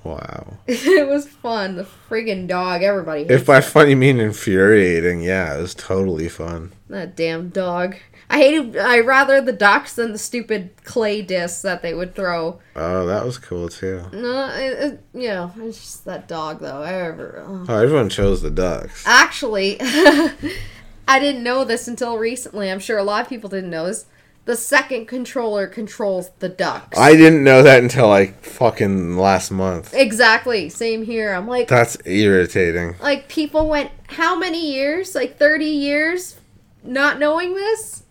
[0.05, 0.59] Wow.
[0.67, 1.77] it was fun.
[1.77, 2.83] The friggin' dog.
[2.83, 3.65] Everybody hates If by it.
[3.65, 6.73] fun you mean infuriating, yeah, it was totally fun.
[6.89, 7.97] that damn dog.
[8.31, 8.77] I hated.
[8.79, 12.61] I rather the ducks than the stupid clay discs that they would throw.
[12.75, 14.05] Oh, that was cool too.
[14.13, 16.83] No, it, it, you know, it's just that dog though.
[16.83, 17.45] I ever.
[17.47, 17.67] ugh.
[17.69, 19.05] Oh, everyone chose the ducks.
[19.07, 19.77] Actually,
[21.09, 22.71] I didn't know this until recently.
[22.71, 24.07] I'm sure a lot of people didn't know this.
[24.45, 26.99] The second controller controls the ducks.
[26.99, 29.95] I didn't know that until like fucking last month.
[29.95, 30.69] exactly.
[30.69, 31.33] Same here.
[31.33, 32.97] I'm like, That's irritating.
[33.01, 35.15] like people went how many years?
[35.15, 36.41] Like 30 years,
[36.83, 38.03] not knowing this.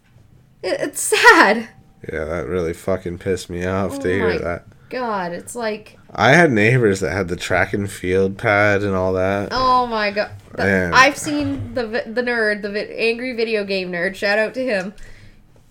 [0.64, 1.68] It, it's sad.
[2.12, 4.66] Yeah, that really fucking pissed me off to Oh hear my- that.
[4.90, 9.14] God, it's like, I had neighbors that had the track and field pad and all
[9.14, 9.50] that.
[9.52, 10.32] oh my god.
[10.56, 14.16] The- I've seen the the nerd, the angry video game nerd.
[14.16, 14.94] Shout out to him.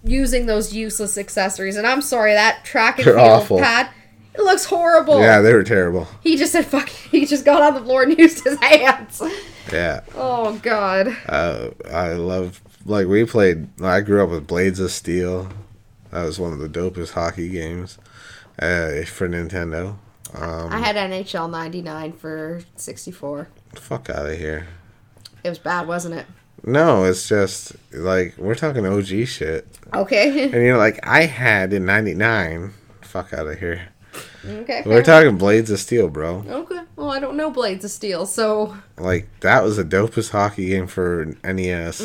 [0.03, 3.59] Using those useless accessories, and I'm sorry that track and They're field awful.
[3.59, 3.91] pad.
[4.35, 5.21] It looks horrible.
[5.21, 6.09] Yeah, they were terrible.
[6.23, 6.89] He just said fuck.
[7.11, 9.21] He just got on the floor and used his hands.
[9.73, 10.01] Yeah.
[10.15, 11.15] Oh god.
[11.29, 13.69] Uh, I love like we played.
[13.83, 15.49] I grew up with Blades of Steel.
[16.13, 17.99] That was one of the dopest hockey games
[18.59, 19.97] uh, for Nintendo.
[20.33, 23.49] Um, I had NHL '99 for 64.
[23.75, 24.69] fuck out of here.
[25.45, 26.27] It was bad, wasn't it?
[26.65, 30.45] No, it's just like we're talking OG shit, Okay.
[30.45, 32.75] and you're like, I had in '99.
[33.03, 33.89] Fuck out of here.
[34.47, 34.83] Okay.
[34.87, 36.45] We're talking Blades of Steel, bro.
[36.49, 36.81] Okay.
[36.97, 40.87] Well, I don't know Blades of Steel, so Like that was the dopest hockey game
[40.87, 42.01] for NES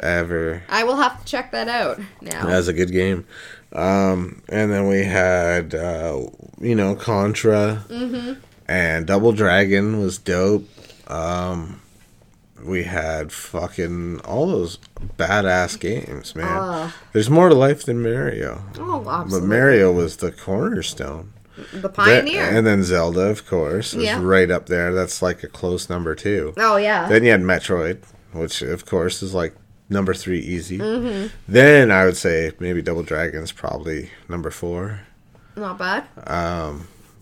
[0.00, 0.62] ever.
[0.68, 2.46] I will have to check that out now.
[2.46, 3.26] That was a good game.
[3.72, 6.26] Um, and then we had, uh,
[6.60, 8.36] you know, Contra Mhm.
[8.68, 10.68] and Double Dragon was dope.
[11.08, 11.80] Um,
[12.64, 14.78] we had fucking all those
[15.18, 16.46] badass games, man.
[16.48, 16.96] Ah.
[17.12, 18.62] There's more to life than Mario.
[18.78, 19.48] oh, absolutely.
[19.48, 19.54] But.
[19.54, 21.32] Mario was the cornerstone.
[21.72, 22.42] the pioneer.
[22.42, 24.20] and then Zelda, of course, is Yeah.
[24.22, 24.92] right up there.
[24.92, 26.52] That's like a close number two.
[26.58, 27.08] oh yeah.
[27.08, 27.98] Then you had Metroid,
[28.32, 29.54] which of course is like
[29.88, 30.78] number three easy.
[30.78, 31.28] Mm-hmm.
[31.48, 35.00] Then I would say maybe Double Dragon's probably number four.
[35.56, 36.04] Not bad.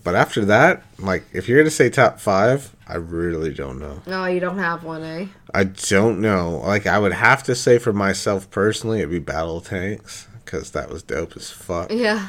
[0.05, 4.02] But after that, like if you're gonna say top five, I really don't know.
[4.07, 5.26] No, you don't have one, eh?
[5.52, 6.62] I don't know.
[6.64, 10.90] Like I would have to say for myself personally, it'd be Battle Tanks because that
[10.90, 11.90] was dope as fuck.
[11.90, 12.28] Yeah.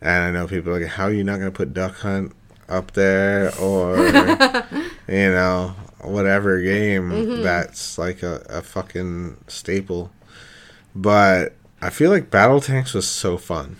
[0.00, 2.34] And I know people are like, how are you not gonna put Duck Hunt
[2.68, 3.98] up there or
[5.08, 10.10] you know whatever game that's like a, a fucking staple.
[10.94, 13.76] But I feel like Battle Tanks was so fun.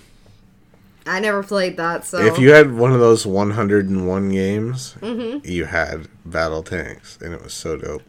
[1.07, 5.47] I never played that, so If you had one of those 101 games, mm-hmm.
[5.49, 8.03] you had Battle Tanks, and it was so dope.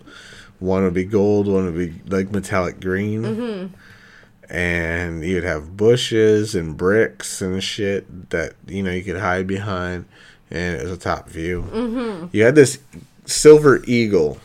[0.59, 4.53] One would be gold, one would be like metallic green, mm-hmm.
[4.53, 10.05] and you'd have bushes and bricks and shit that you know you could hide behind,
[10.49, 11.63] and it was a top view.
[11.73, 12.27] Mm-hmm.
[12.31, 12.79] You had this
[13.25, 14.37] silver eagle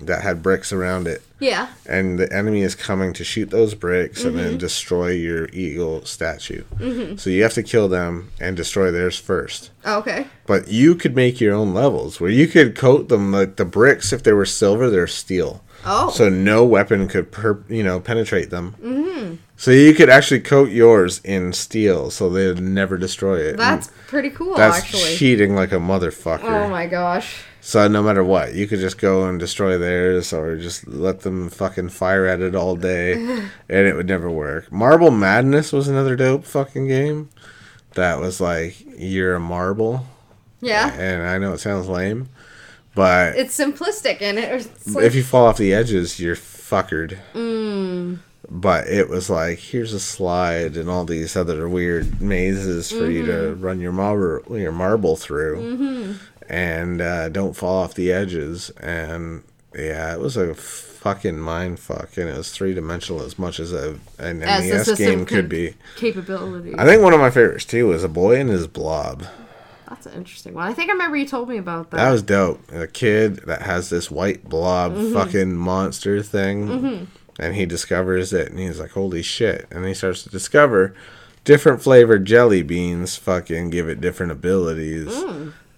[0.00, 1.68] that had bricks around it yeah.
[1.86, 6.64] and the enemy is coming to shoot those bricks and then destroy your eagle statue.
[7.16, 9.70] So you have to kill them and destroy theirs first.
[9.84, 10.26] Okay.
[10.46, 14.12] But you could make your own levels where you could coat them like the bricks.
[14.12, 15.64] If they were silver, they're steel.
[15.84, 16.10] Oh.
[16.10, 18.74] So no weapon could per, you know penetrate them.
[18.82, 19.34] Mm-hmm.
[19.56, 23.56] So you could actually coat yours in steel, so they'd never destroy it.
[23.56, 25.16] That's pretty cool, That's actually.
[25.16, 26.44] cheating like a motherfucker.
[26.44, 27.42] Oh my gosh.
[27.68, 31.50] So no matter what, you could just go and destroy theirs, or just let them
[31.50, 33.12] fucking fire at it all day,
[33.68, 34.72] and it would never work.
[34.72, 37.28] Marble Madness was another dope fucking game.
[37.92, 40.06] That was like you're a marble,
[40.62, 40.94] Yeah.
[40.94, 42.30] and I know it sounds lame,
[42.94, 47.18] but It's simplistic and it- it's like, if you fall off the edges, you're fuckered.
[47.34, 48.20] Mm.
[48.50, 53.26] But it was like here's a slide and all these other weird mazes for you
[53.26, 53.60] to mm-hmm.
[53.60, 56.52] run your marble your marble through, mm-hmm.
[56.52, 58.70] and uh, don't fall off the edges.
[58.80, 59.42] And
[59.74, 63.72] yeah, it was a fucking mind fuck, and it was three dimensional as much as
[63.72, 65.74] a an as NES game could be.
[65.96, 66.74] capabilities.
[66.78, 69.24] I think one of my favorites too was a boy and his blob.
[69.88, 70.66] That's an interesting one.
[70.66, 71.96] I think I remember you told me about that.
[71.98, 72.60] That was dope.
[72.72, 75.14] A kid that has this white blob mm-hmm.
[75.14, 77.08] fucking monster thing,
[77.38, 80.94] and he discovers it, and he's like, "Holy shit!" And he starts to discover
[81.44, 83.16] different flavored jelly beans.
[83.16, 85.12] Fucking give it different abilities,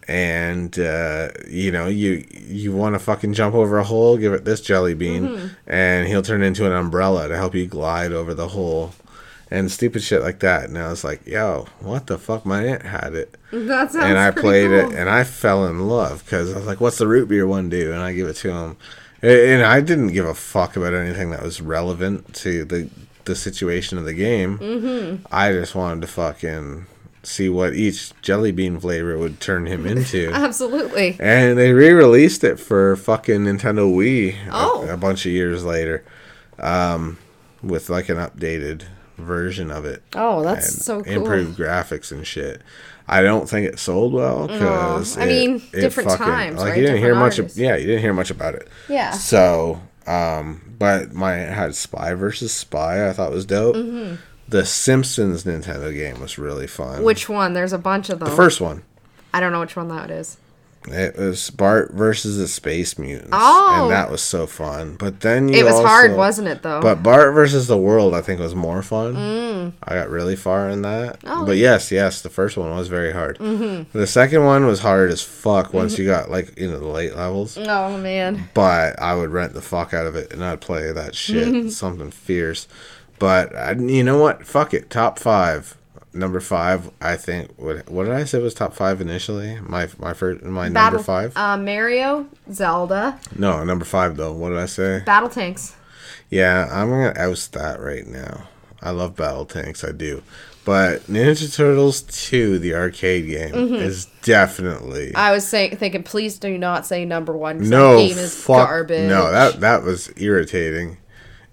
[0.08, 4.44] and uh, you know, you you want to fucking jump over a hole, give it
[4.44, 8.48] this jelly bean, and he'll turn into an umbrella to help you glide over the
[8.48, 8.92] hole.
[9.52, 10.68] And stupid shit like that.
[10.68, 12.46] And I was like, yo, what the fuck?
[12.46, 14.92] My aunt had it that sounds and I played cool.
[14.92, 17.68] it, and I fell in love because I was like, "What's the root beer one
[17.68, 18.76] do?" And I give it to him,
[19.22, 22.88] and I didn't give a fuck about anything that was relevant to the
[23.24, 24.58] the situation of the game.
[24.58, 25.26] Mm-hmm.
[25.30, 26.86] I just wanted to fucking
[27.22, 30.30] see what each jelly bean flavor would turn him into.
[30.34, 31.16] Absolutely.
[31.20, 34.88] And they re-released it for fucking Nintendo Wii a- Oh.
[34.88, 36.02] a, bunch of years later,
[36.58, 37.18] um,
[37.62, 38.84] with like an updated
[39.18, 41.12] version of it Oh, that's so cool.
[41.12, 42.62] improved graphics and shit.
[43.12, 46.78] I don't think it sold well because I mean, different times, Like right?
[46.78, 47.40] you didn't hear much.
[47.40, 48.68] Of, yeah, you didn't hear much about it.
[48.88, 49.10] Yeah.
[49.10, 53.08] So, um, but my it had Spy versus Spy.
[53.08, 53.74] I thought was dope.
[53.74, 54.14] Mm-hmm.
[54.48, 57.02] The Simpsons Nintendo game was really fun.
[57.02, 57.52] Which one?
[57.52, 58.28] There's a bunch of them.
[58.30, 58.84] the first one?
[59.34, 60.36] I don't know which one that is.
[60.88, 63.28] It was Bart versus the Space Mutants.
[63.32, 63.80] Oh.
[63.82, 64.96] and that was so fun.
[64.96, 66.80] But then you It was hard, wasn't it, though?
[66.80, 69.74] But Bart versus the World, I think, was more fun.
[69.82, 71.20] I got really far in that.
[71.20, 71.42] Mm.
[71.42, 71.44] Oh.
[71.44, 73.38] But yes, yes, the first one was very hard.
[73.38, 73.96] Mm-hmm.
[73.96, 76.02] The second one was hard as fuck once Mm-hmm.
[76.02, 77.58] you got like into the late levels.
[77.58, 78.48] oh, man.
[78.54, 81.70] But I would rent the fuck out of it and I'd play that shit.
[81.72, 82.66] Something fierce.
[83.18, 84.46] But I, you know what?
[84.46, 84.88] Fuck it.
[84.88, 85.76] Top five.
[86.12, 87.52] Number five, I think.
[87.56, 89.60] What, what did I say was top five initially?
[89.60, 91.36] My my first, my number five.
[91.36, 94.32] Uh, Mario, Zelda, no, number five though.
[94.32, 95.02] What did I say?
[95.06, 95.76] Battle Tanks.
[96.28, 98.48] Yeah, I'm gonna oust that right now.
[98.82, 100.22] I love Battle Tanks, I do.
[100.64, 103.74] But Ninja Turtles 2, the arcade game, Mm-hmm.
[103.76, 107.68] is definitely I was saying, thinking, please do not say number one.
[107.68, 108.68] no that game is fuck.
[108.68, 109.08] garbage.
[109.08, 110.96] No, that that was irritating.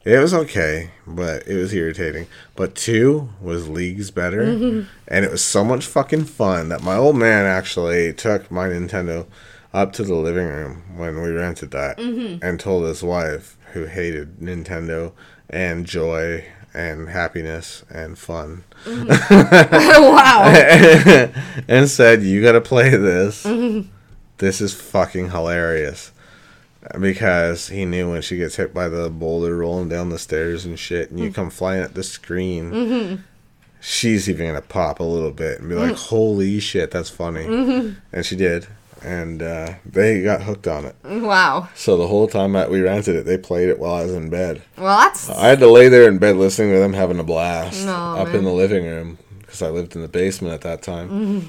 [0.07, 2.27] It was okay, but it was irritating.
[2.55, 4.41] But two was leagues better,
[5.07, 9.27] and it was so much fucking fun that my old man actually took my Nintendo
[9.73, 12.41] up to the living room when we rented that, mm-hmm.
[12.41, 15.11] and told his wife, who hated Nintendo
[15.49, 20.03] and joy and happiness and fun, mm-hmm.
[20.03, 21.63] wow.
[21.67, 23.43] and said, "You got to play this.
[23.43, 23.89] Mm-hmm.
[24.37, 26.13] This is fucking hilarious."
[26.99, 30.77] Because he knew when she gets hit by the boulder rolling down the stairs and
[30.79, 31.35] shit, and you mm.
[31.35, 33.21] come flying at the screen, mm-hmm.
[33.81, 36.07] she's even gonna pop a little bit and be like, mm.
[36.07, 37.99] "Holy shit, that's funny!" Mm-hmm.
[38.13, 38.67] And she did,
[39.03, 40.95] and uh, they got hooked on it.
[41.03, 41.69] Wow.
[41.75, 44.29] So the whole time that we rented it, they played it while I was in
[44.29, 44.61] bed.
[44.77, 47.88] Well, that's I had to lay there in bed listening to them having a blast
[47.88, 48.38] Aw, up man.
[48.38, 51.09] in the living room because I lived in the basement at that time.
[51.09, 51.47] Mm-hmm.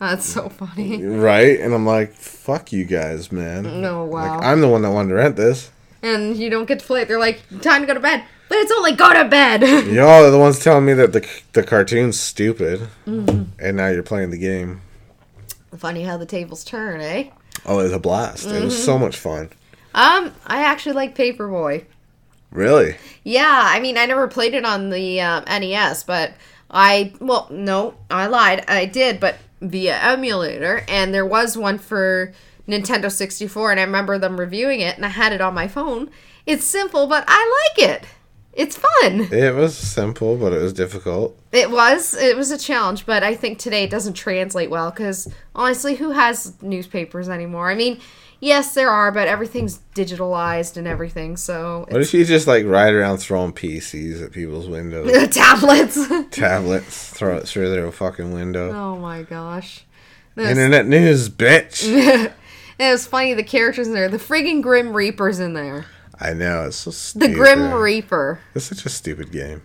[0.00, 1.04] That's so funny.
[1.04, 1.60] Right?
[1.60, 3.84] And I'm like, fuck you guys, man.
[3.84, 4.36] Oh, wow.
[4.38, 5.70] Like, I'm the one that wanted to rent this.
[6.02, 7.08] And you don't get to play it.
[7.08, 8.24] They're like, time to go to bed.
[8.48, 9.60] But it's only go to bed.
[9.86, 12.88] Y'all are the ones telling me that the, the cartoon's stupid.
[13.06, 13.42] Mm-hmm.
[13.64, 14.80] And now you're playing the game.
[15.76, 17.28] Funny how the tables turn, eh?
[17.66, 18.46] Oh, it was a blast.
[18.46, 18.84] It was Mm-hmm.
[18.84, 19.50] so much fun.
[19.94, 21.84] Um, I actually like Paperboy.
[22.50, 22.96] Really?
[23.22, 26.32] Yeah, I mean, I never played it on the um, NES, but
[26.70, 28.64] I, well, no, I lied.
[28.66, 32.32] I did, but via emulator, and there was one for
[32.66, 36.10] Nintendo 64, and I remember them reviewing it, and I had it on my phone.
[36.46, 38.04] It's simple, but I like it.
[38.52, 39.32] It's fun.
[39.32, 41.38] It was simple, but it was difficult.
[41.52, 42.14] It was.
[42.14, 46.10] It was a challenge, but I think today it doesn't translate well because honestly, who
[46.10, 47.70] has newspapers anymore?
[47.70, 48.00] I mean,
[48.40, 51.36] yes, there are, but everything's digitalized and everything.
[51.36, 55.28] So What if you just like ride around throwing PCs at people's windows?
[55.34, 55.98] tablets.
[56.30, 58.72] Tablets, throw it through their fucking window.
[58.72, 59.84] oh my gosh.
[60.36, 61.84] Internet news, bitch.
[62.78, 63.34] it was funny.
[63.34, 64.08] The characters in there.
[64.08, 65.84] The friggin' Grim Reaper's in there.
[66.18, 67.30] I know it's so stupid.
[67.30, 67.34] The.
[67.34, 68.40] Grim Reaper.
[68.54, 69.62] It's such a stupid game.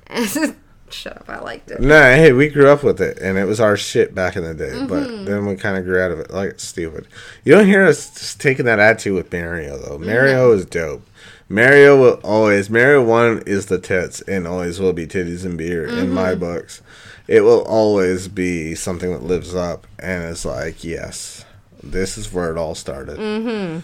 [0.96, 1.30] Shut up.
[1.30, 1.82] I liked it.
[1.82, 4.54] No, hey, we grew up with it, and it was our shit back in the
[4.54, 4.70] day.
[4.72, 4.88] Mm-hmm.
[4.88, 6.32] But then we kind of grew out of it.
[6.32, 7.08] Like it's stupid.
[7.44, 9.98] You don't hear us taking that attitude with Mario though.
[10.00, 11.06] Mario is dope.
[11.50, 12.70] Mario will always.
[12.70, 16.40] Mario One is the tits, and always will be titties and beer in my Mm-hmm.
[16.40, 16.82] books.
[17.28, 21.44] It will always be something that lives up, and it's like yes,
[21.84, 23.18] this is where it all started.
[23.20, 23.80] Mm-hmm.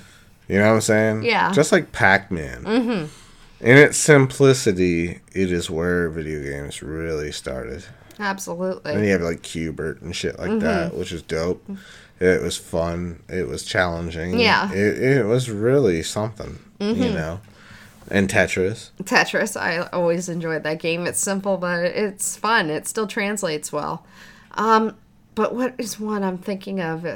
[0.52, 1.24] You know what I'm saying?
[1.24, 1.52] Yeah.
[1.52, 2.64] Just like Pac Man.
[2.64, 3.06] Mm-hmm.
[3.62, 7.86] In its simplicity, it is where video games really started.
[8.20, 8.94] Absolutely.
[8.94, 10.60] And you have like Q*bert and shit like Mm-hmm.
[10.60, 11.64] that, which is dope.
[12.20, 13.24] It was fun.
[13.30, 14.40] It was challenging.
[14.40, 14.68] Yeah.
[14.68, 14.74] Mm-hmm.
[14.74, 17.40] It, it was really something, you know.
[18.10, 18.90] And Tetris.
[19.04, 19.56] Tetris.
[19.60, 21.06] I always enjoyed that game.
[21.08, 22.70] It's simple, but it's fun.
[22.70, 24.06] It still translates well.
[24.52, 24.96] Um,
[25.34, 27.08] but what is one I'm thinking of?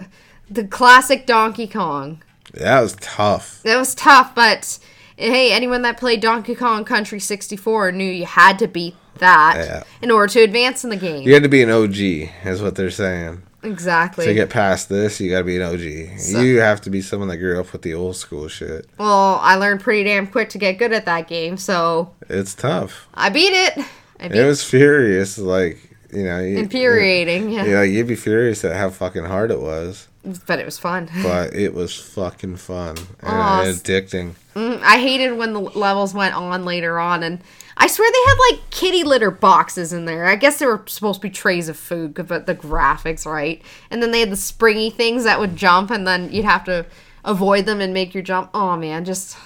[0.50, 2.24] The classic Donkey Kong.
[2.54, 3.62] That was tough.
[3.64, 4.80] That was tough, but
[5.18, 9.84] hey, anyone that played Donkey Kong Country 64 knew you had to beat that Yeah.
[10.02, 11.24] in order to advance in the game.
[11.24, 13.44] You had to be an OG, is what they're saying.
[13.64, 14.26] Exactly.
[14.26, 16.20] To get past this, you got to be an OG.
[16.20, 18.88] So- you have to be someone that grew up with the old school shit.
[19.00, 23.08] well, I learned pretty damn quick to get good at that game, so It's tough.
[23.14, 23.78] I beat it.
[24.20, 25.80] I beat It was furious, like
[26.14, 26.40] you know.
[26.40, 27.66] You, infuriating, yeah.
[27.66, 30.08] Yeah, you'd be furious at how fucking hard it was,
[30.48, 31.10] but it was fun.
[31.24, 34.34] but it was fucking fun and Aw, s- addicting.
[34.56, 37.42] Mm, I hated when the levels went on later on, and
[37.78, 40.26] I swear they had like kitty litter boxes in there.
[40.26, 43.62] I guess they were supposed to be trays of food, but the graphics, right?
[43.92, 46.86] And then they had the springy things that would jump, and then you'd have to
[47.26, 48.50] avoid them and make your jump.
[48.54, 49.38] Oh man, just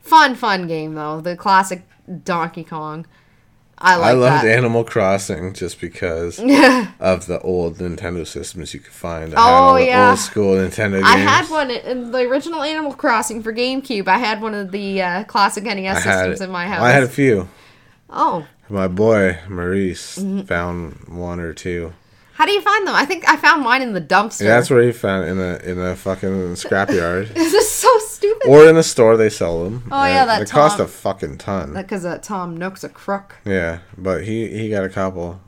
[0.00, 1.20] fun, fun game though.
[1.20, 1.82] The classic
[2.24, 3.06] Donkey Kong.
[3.80, 4.56] I like I loved that.
[4.58, 6.38] Animal Crossing just because
[7.00, 9.34] of the old Nintendo systems you could find.
[9.36, 10.10] I Oh, yeah.
[10.10, 11.04] old school Nintendo games.
[11.06, 14.08] I had one in the original Animal Crossing for GameCube.
[14.08, 16.82] I had one of the uh, classic NES systems in my house.
[16.82, 17.48] I had a few.
[18.10, 20.40] oh, My boy Maurice Mm-hmm.
[20.42, 21.92] found one or two.
[22.34, 22.94] how do you find them?
[22.94, 24.42] I think I found mine in the dumpster.
[24.42, 27.32] Yeah, that's where he found in the in the fucking scrapyard.
[27.34, 28.48] This is so stupid.
[28.48, 29.88] or in the store they sell them.
[29.90, 31.74] Oh, yeah, that They cost a fucking ton.
[31.74, 33.36] Because uh, Tom Nook's a crook.
[33.44, 35.40] Yeah, but he he got a couple,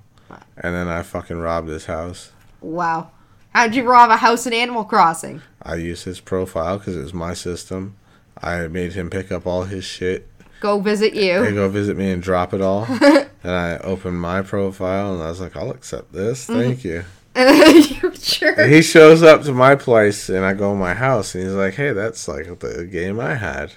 [0.56, 2.32] and then I fucking robbed his house.
[2.60, 3.10] Wow.
[3.54, 5.42] How'd you rob a house in Animal Crossing?
[5.62, 7.96] I used his profile because it was my system.
[8.40, 10.28] I made him pick up all his shit.
[10.60, 11.52] Go visit They you.
[11.54, 12.84] go visit me and drop it all.
[12.88, 16.46] and I opened my profile and I was like, I'll accept this.
[16.46, 16.60] Mm-hmm.
[16.60, 17.04] Thank you.
[17.36, 18.66] you sure?
[18.66, 21.74] He shows up to my place and I go in my house and he's like,
[21.74, 23.72] Hey, that's like the game I had.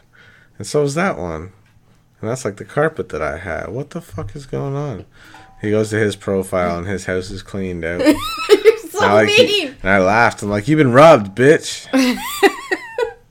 [0.57, 1.51] And so is that one.
[2.21, 3.69] And that's like the carpet that I had.
[3.69, 5.05] What the fuck is going on?
[5.61, 8.01] He goes to his profile and his house is cleaned out.
[8.01, 8.17] And
[8.63, 9.75] You're so I, like, mean.
[9.81, 10.41] and I laughed.
[10.41, 11.87] I'm like, You've been robbed, bitch.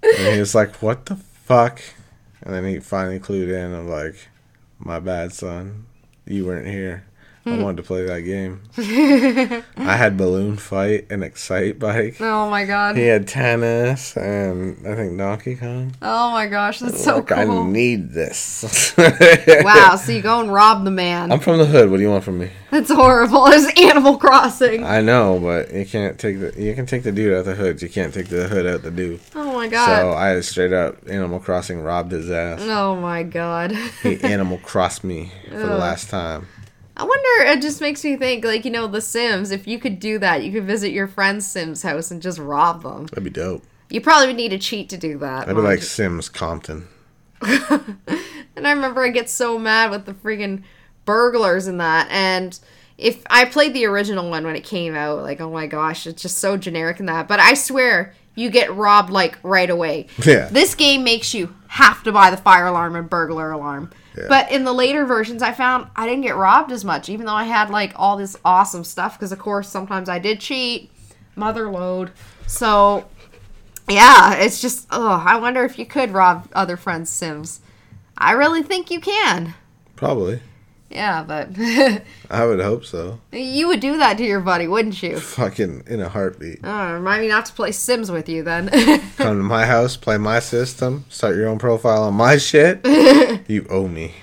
[0.02, 1.80] and he was like, What the fuck?
[2.42, 3.74] And then he finally clued in.
[3.74, 4.16] I'm like,
[4.78, 5.86] My bad, son.
[6.26, 7.04] You weren't here.
[7.44, 8.62] I wanted to play that game.
[9.76, 12.20] I had balloon fight and Excitebike.
[12.20, 12.96] Oh my god.
[12.96, 15.94] He had tennis and I think Donkey Kong.
[16.00, 18.94] Oh my gosh, that's so Like, I need this.
[19.64, 21.32] Wow, so you go and rob the man.
[21.32, 21.90] I'm from the hood.
[21.90, 22.50] What do you want from me?
[22.70, 23.46] That's horrible.
[23.48, 24.84] It's Animal Crossing.
[24.84, 27.54] I know, but you can't take the you can take the dude out of the
[27.54, 27.82] hood.
[27.82, 29.20] You can't take the hood out the dude.
[29.34, 30.00] Oh my god!
[30.00, 30.12] So.
[30.12, 32.60] I straight up Animal Crossing robbed his ass.
[32.62, 33.72] Oh my god.
[34.02, 36.46] He Animal Crossed me for the last time.
[36.96, 39.98] I wonder, it just makes me think, like, you know, The Sims, if you could
[39.98, 43.06] do that, you could visit your friend's Sims house and just rob them.
[43.06, 43.64] That'd be dope.
[43.88, 45.48] You probably would need a cheat to do that.
[45.48, 46.88] I'd be like Sims Compton.
[48.56, 50.62] And I remember I get so mad with the freaking
[51.04, 52.08] burglars in that.
[52.10, 52.58] And
[52.98, 56.22] if I played the original one when it came out, like, oh my gosh, it's
[56.22, 57.28] just so generic in that.
[57.28, 60.06] But I swear, you get robbed like right away.
[60.24, 60.48] Yeah.
[60.50, 63.90] This game makes you have to buy the fire alarm and burglar alarm.
[64.16, 64.26] Yeah.
[64.28, 67.34] But in the later versions, I found I didn't get robbed as much, even though
[67.34, 69.18] I had like all this awesome stuff.
[69.18, 70.90] Because of course, sometimes I did cheat,
[71.36, 72.10] motherlode.
[72.46, 73.08] So
[73.88, 77.60] yeah, it's just oh, I wonder if you could rob other friends' Sims.
[78.16, 79.54] I really think you can.
[79.96, 80.40] Probably.
[80.92, 81.48] Yeah, but
[82.30, 83.18] I would hope so.
[83.32, 85.18] you would do that to your buddy, wouldn't you?
[85.18, 86.60] Fucking in a heartbeat.
[86.62, 88.68] Oh, remind me not to play Sims with you then.
[89.16, 92.84] Come to my house, play my system, start your own profile on my shit.
[93.48, 94.14] you owe me.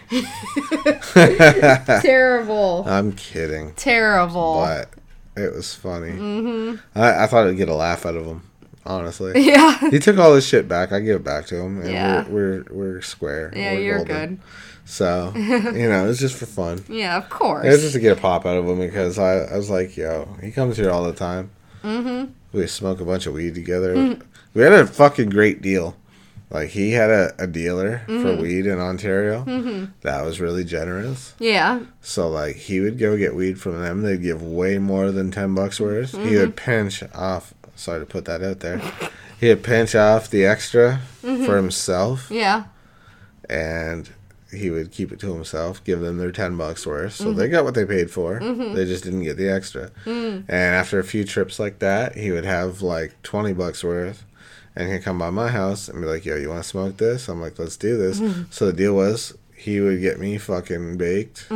[2.02, 2.84] Terrible.
[2.88, 3.74] I'm kidding.
[3.74, 4.56] Terrible.
[4.56, 4.90] But
[5.36, 6.12] it was funny.
[6.12, 7.00] Mm-hmm.
[7.00, 8.49] I, I thought I'd get a laugh out of him,
[8.90, 9.32] honestly.
[9.46, 9.78] Yeah.
[9.90, 10.92] he took all his shit back.
[10.92, 12.28] I give it back to him, and Yeah.
[12.28, 13.54] we're, we're we're square.
[13.56, 14.36] Yeah, We're you're golden.
[14.36, 14.40] good.
[14.86, 16.84] So you know, it's just for fun.
[16.90, 17.66] Yeah, of course.
[17.66, 19.96] It was just to get a pop out of him because I, I was like,
[19.96, 21.52] yo, he comes here all the time.
[21.84, 22.32] Mm-hmm.
[22.52, 23.96] We smoke a bunch of weed together.
[23.96, 24.22] Mm.
[24.56, 25.96] We had a fucking great deal.
[26.50, 28.22] Like he had a, a dealer Mm-hmm.
[28.24, 29.44] for weed in Ontario.
[30.02, 31.36] That was really generous.
[31.38, 31.82] yeah.
[32.02, 34.02] So like he would go get weed from them.
[34.02, 36.14] They'd give way more than ten bucks worth.
[36.14, 36.36] He Mm-hmm.
[36.40, 37.54] would pinch off.
[37.80, 38.82] Sorry to put that out there.
[39.40, 41.46] He'd pinch off the extra Mm-hmm.
[41.46, 42.66] for himself, Yeah.
[43.50, 44.10] and
[44.52, 45.84] he would keep it to himself.
[45.84, 47.14] Give them their ten bucks worth.
[47.16, 47.38] So Mm-hmm.
[47.40, 48.40] they got what they paid for.
[48.40, 49.92] They just didn't get the extra.
[50.06, 50.46] Mm.
[50.48, 54.26] And after a few trips like that, he would have like twenty bucks worth.
[54.76, 57.28] And he'd come by my house and be like, "Yo, you want to smoke this?"
[57.28, 58.44] I'm like, "Let's do this." Mm-hmm.
[58.50, 61.48] So the deal was, he would get me fucking baked.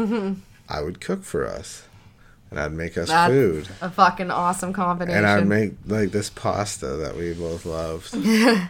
[0.69, 1.83] I would cook for us,
[2.55, 5.17] and I'd make us That's food, A fucking awesome combination.
[5.17, 8.13] and I'd make like this pasta that we both loved.
[8.15, 8.69] and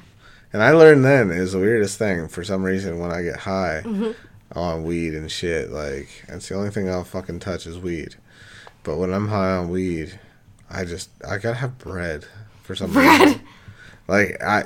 [0.54, 2.28] I learned then is the weirdest thing.
[2.28, 4.12] For some reason, when I get high Mm-hmm.
[4.58, 8.16] on weed and shit, like it's the only thing I'll fucking touch is weed.
[8.84, 10.20] But when I'm high on weed,
[10.70, 12.26] I just I gotta have bread
[12.64, 13.20] for some Bread?
[13.22, 13.42] reason.
[14.06, 14.64] Like I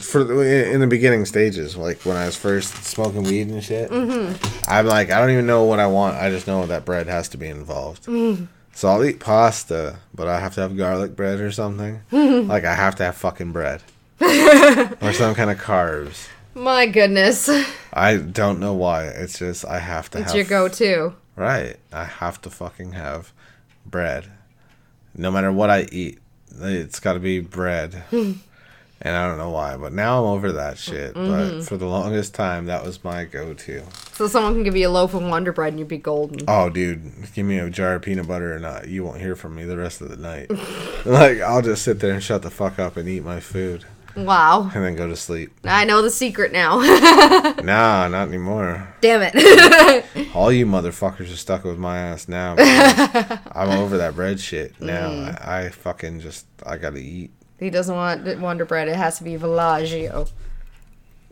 [0.00, 4.64] for in the beginning stages, like when I was first smoking weed and shit, Mm-hmm.
[4.68, 6.16] I'm like I don't even know what I want.
[6.16, 8.06] I just know that bread has to be involved.
[8.06, 8.48] Mm.
[8.72, 12.00] So I'll eat pasta, but I have to have garlic bread or something.
[12.12, 13.82] like I have to have fucking bread
[14.20, 16.28] or some kind of carbs.
[16.54, 17.48] My goodness.
[17.92, 19.04] I don't know why.
[19.06, 21.14] It's just I have to It's have your go to.
[21.36, 21.76] Right.
[21.92, 23.32] I have to fucking have
[23.86, 24.26] bread.
[25.14, 26.18] No matter what I eat,
[26.60, 28.02] it's got to be bread.
[29.02, 31.14] and I don't know why, but now I'm over that shit.
[31.14, 31.58] Mm-hmm.
[31.58, 33.82] But for the longest time, that was my go to.
[34.12, 36.40] So someone can give you a loaf of Wonder Bread and you'd be golden.
[36.46, 38.88] Oh, dude, give me a jar of peanut butter or not.
[38.88, 40.50] You won't hear from me the rest of the night.
[41.06, 43.86] like, I'll just sit there and shut the fuck up and eat my food
[44.16, 44.70] Wow.
[44.74, 45.52] and then go to sleep.
[45.64, 46.76] I know the secret now.
[47.62, 48.94] nah, not anymore.
[49.00, 50.34] Damn it.
[50.34, 52.56] All you motherfuckers are stuck with my ass now.
[52.58, 55.08] I'm over that bread shit now.
[55.10, 55.46] Mm.
[55.46, 57.30] I, I fucking just I gotta eat.
[57.60, 58.88] He doesn't want Wonder Bread.
[58.88, 60.30] It has to be Villaggio.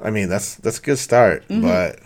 [0.01, 1.63] I mean that's that's a good start, Mm-hmm.
[1.63, 1.99] but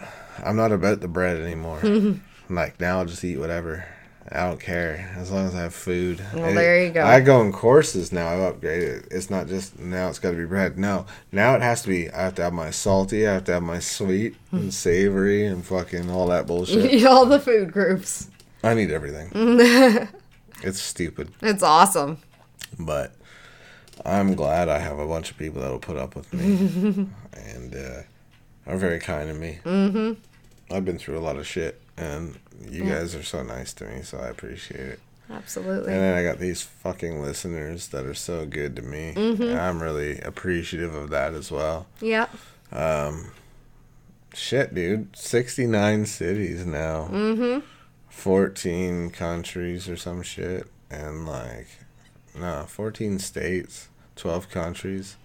[0.45, 1.81] I'm not about the bread anymore.
[2.49, 3.85] like now I'll just eat whatever.
[4.31, 6.25] I don't care as long as I have food.
[6.33, 7.05] Well, I- there you go.
[7.05, 8.29] I go in courses now.
[8.29, 9.09] I've upgraded.
[9.11, 10.09] It's not just now.
[10.09, 10.79] It's got to be bread.
[10.79, 12.09] No, now it has to be.
[12.11, 13.27] I have to have my salty.
[13.29, 14.57] I have to have my sweet Hmm.
[14.57, 16.91] and savory and fucking all that bullshit.
[16.91, 18.29] eat all the food groups.
[18.65, 19.31] I need everything.
[20.63, 21.29] it's stupid.
[21.43, 22.17] It's awesome.
[22.79, 23.13] but
[24.05, 28.03] I'm glad I have a bunch of people that'll put up with me and uh,
[28.67, 29.59] are very kind to me.
[29.65, 30.75] Mm-hmm.
[30.75, 32.39] I've been through a lot of shit, and
[32.69, 35.01] you guys are so nice to me, so I appreciate it.
[35.31, 35.93] Absolutely.
[35.93, 39.83] And then I got these fucking listeners that are so good to me, and I'm
[39.83, 41.87] really appreciative of that as well.
[42.01, 42.29] Yeah.
[42.71, 43.33] Um,
[44.35, 47.61] Shit, dude, 69 cities now, mm-hmm.
[48.09, 51.67] 14 countries or some shit, and like,
[52.39, 55.17] no, 14 states, 12 countries.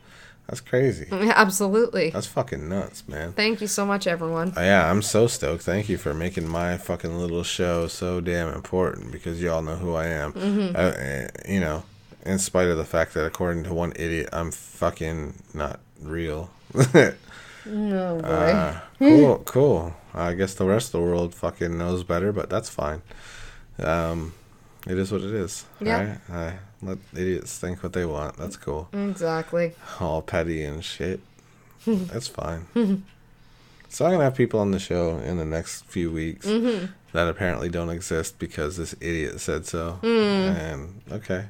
[0.47, 1.07] That's crazy.
[1.11, 2.09] Absolutely.
[2.09, 3.33] That's fucking nuts, man.
[3.33, 4.53] Thank you so much, everyone.
[4.55, 5.63] Uh, yeah, I'm so stoked.
[5.63, 9.93] Thank you for making my fucking little show so damn important because y'all know who
[9.93, 10.33] I am.
[10.33, 10.75] Mm-hmm.
[10.75, 11.83] Uh, uh, you know,
[12.25, 16.49] in spite of the fact that according to one idiot, I'm fucking not real.
[17.69, 18.27] Oh boy.
[18.27, 19.95] Uh, cool, cool.
[20.13, 23.01] I guess the rest of the world fucking knows better, but that's fine.
[23.79, 24.33] Um,
[24.87, 25.65] it is what it is.
[25.79, 26.17] Yeah.
[26.29, 26.29] Right?
[26.29, 28.37] I let idiots think what they want.
[28.37, 28.89] That's cool.
[28.93, 29.73] exactly.
[29.99, 31.19] All petty and shit.
[31.87, 32.67] that's fine.
[33.89, 36.87] so I'm gonna have people on the show in the next few weeks mm-hmm.
[37.13, 39.99] that apparently don't exist because this idiot said so.
[40.01, 40.57] Mm.
[40.57, 41.45] And okay.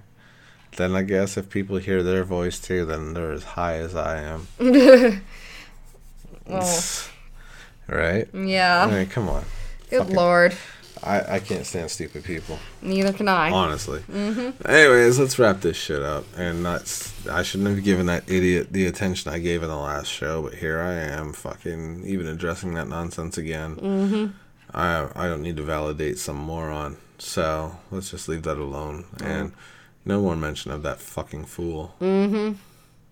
[0.75, 4.19] Then I guess if people hear their voice too, then they're as high as I
[4.19, 4.47] am.
[6.47, 6.80] Well,
[7.88, 8.28] right?
[8.34, 8.86] Yeah.
[8.86, 9.43] I mean, come on.
[9.89, 10.57] Good fucking- lord.
[11.04, 13.52] I, I can't stand stupid people, Neither can I.
[13.52, 14.04] honestly.
[14.66, 16.26] Anyways, let's wrap this shit up.
[16.38, 20.08] And that's I shouldn't have given that idiot the attention I gave in the last
[20.08, 23.76] show, but here I am, fucking even addressing that nonsense again.
[23.76, 24.26] Mm-hmm.
[24.78, 29.06] I I don't need to validate some moron, so let's just leave that alone.
[29.24, 29.54] And
[30.06, 31.95] no more mention of that fucking fool.
[32.02, 32.54] Mm-hmm.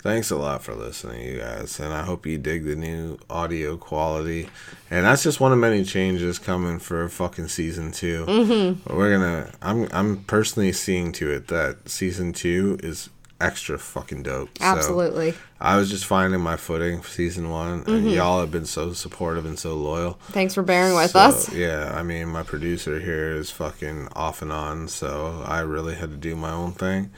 [0.06, 3.76] Thanks a lot for listening, you guys, and I hope you dig the new audio
[3.76, 4.48] quality.
[4.92, 8.96] And that's just one of many changes coming for fucking season 2 Mm-hmm.
[8.96, 9.52] We're gonna.
[9.64, 13.10] I'm I'm personally seeing to it that season two is
[13.42, 14.56] extra fucking dope.
[14.60, 15.34] So Absolutely.
[15.60, 19.48] I was just finding my footing for season one, and y'all have been so supportive
[19.48, 20.20] and so loyal.
[20.30, 21.52] Thanks for bearing with So, us.
[21.52, 26.12] Yeah, I mean, my producer here is fucking off and on, so I really had
[26.12, 27.10] to do my own thing.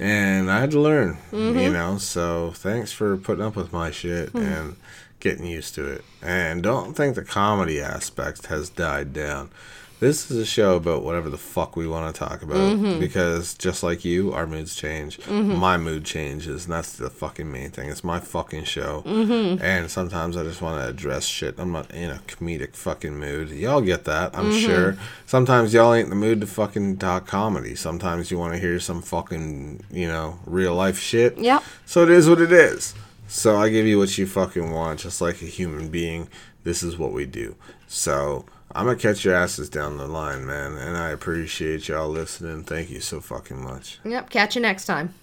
[0.00, 1.58] And I had to learn, Mm-hmm.
[1.58, 4.38] you know, so thanks for putting up with my shit Hmm.
[4.38, 4.76] and
[5.20, 6.04] getting used to it.
[6.22, 9.50] And don't think the comedy aspect has died down.
[10.00, 13.00] This is a show about whatever the fuck we want to talk about Mm-hmm.
[13.00, 15.18] because just like you, our moods change.
[15.28, 17.90] My mood changes, and that's the fucking main thing.
[17.90, 19.62] It's my fucking show, Mm-hmm.
[19.62, 21.56] and sometimes I just want to address shit.
[21.58, 23.50] I'm not in a comedic fucking mood.
[23.50, 24.58] Y'all get that, I'm Mm-hmm.
[24.66, 24.96] sure.
[25.26, 27.74] Sometimes y'all ain't in the mood to fucking talk comedy.
[27.74, 31.36] Sometimes you want to hear some fucking, you know, real life shit.
[31.36, 31.62] Yep.
[31.84, 32.94] So it is what it is.
[33.28, 36.28] So I give you what you fucking want, just like a human being.
[36.64, 37.54] This is what we do.
[37.86, 40.76] So I'm gonna catch your asses down the line, man.
[40.76, 42.64] And I appreciate y'all listening.
[42.64, 43.98] Thank you so fucking much.
[44.04, 44.30] Yep.
[44.30, 45.14] Catch you next time.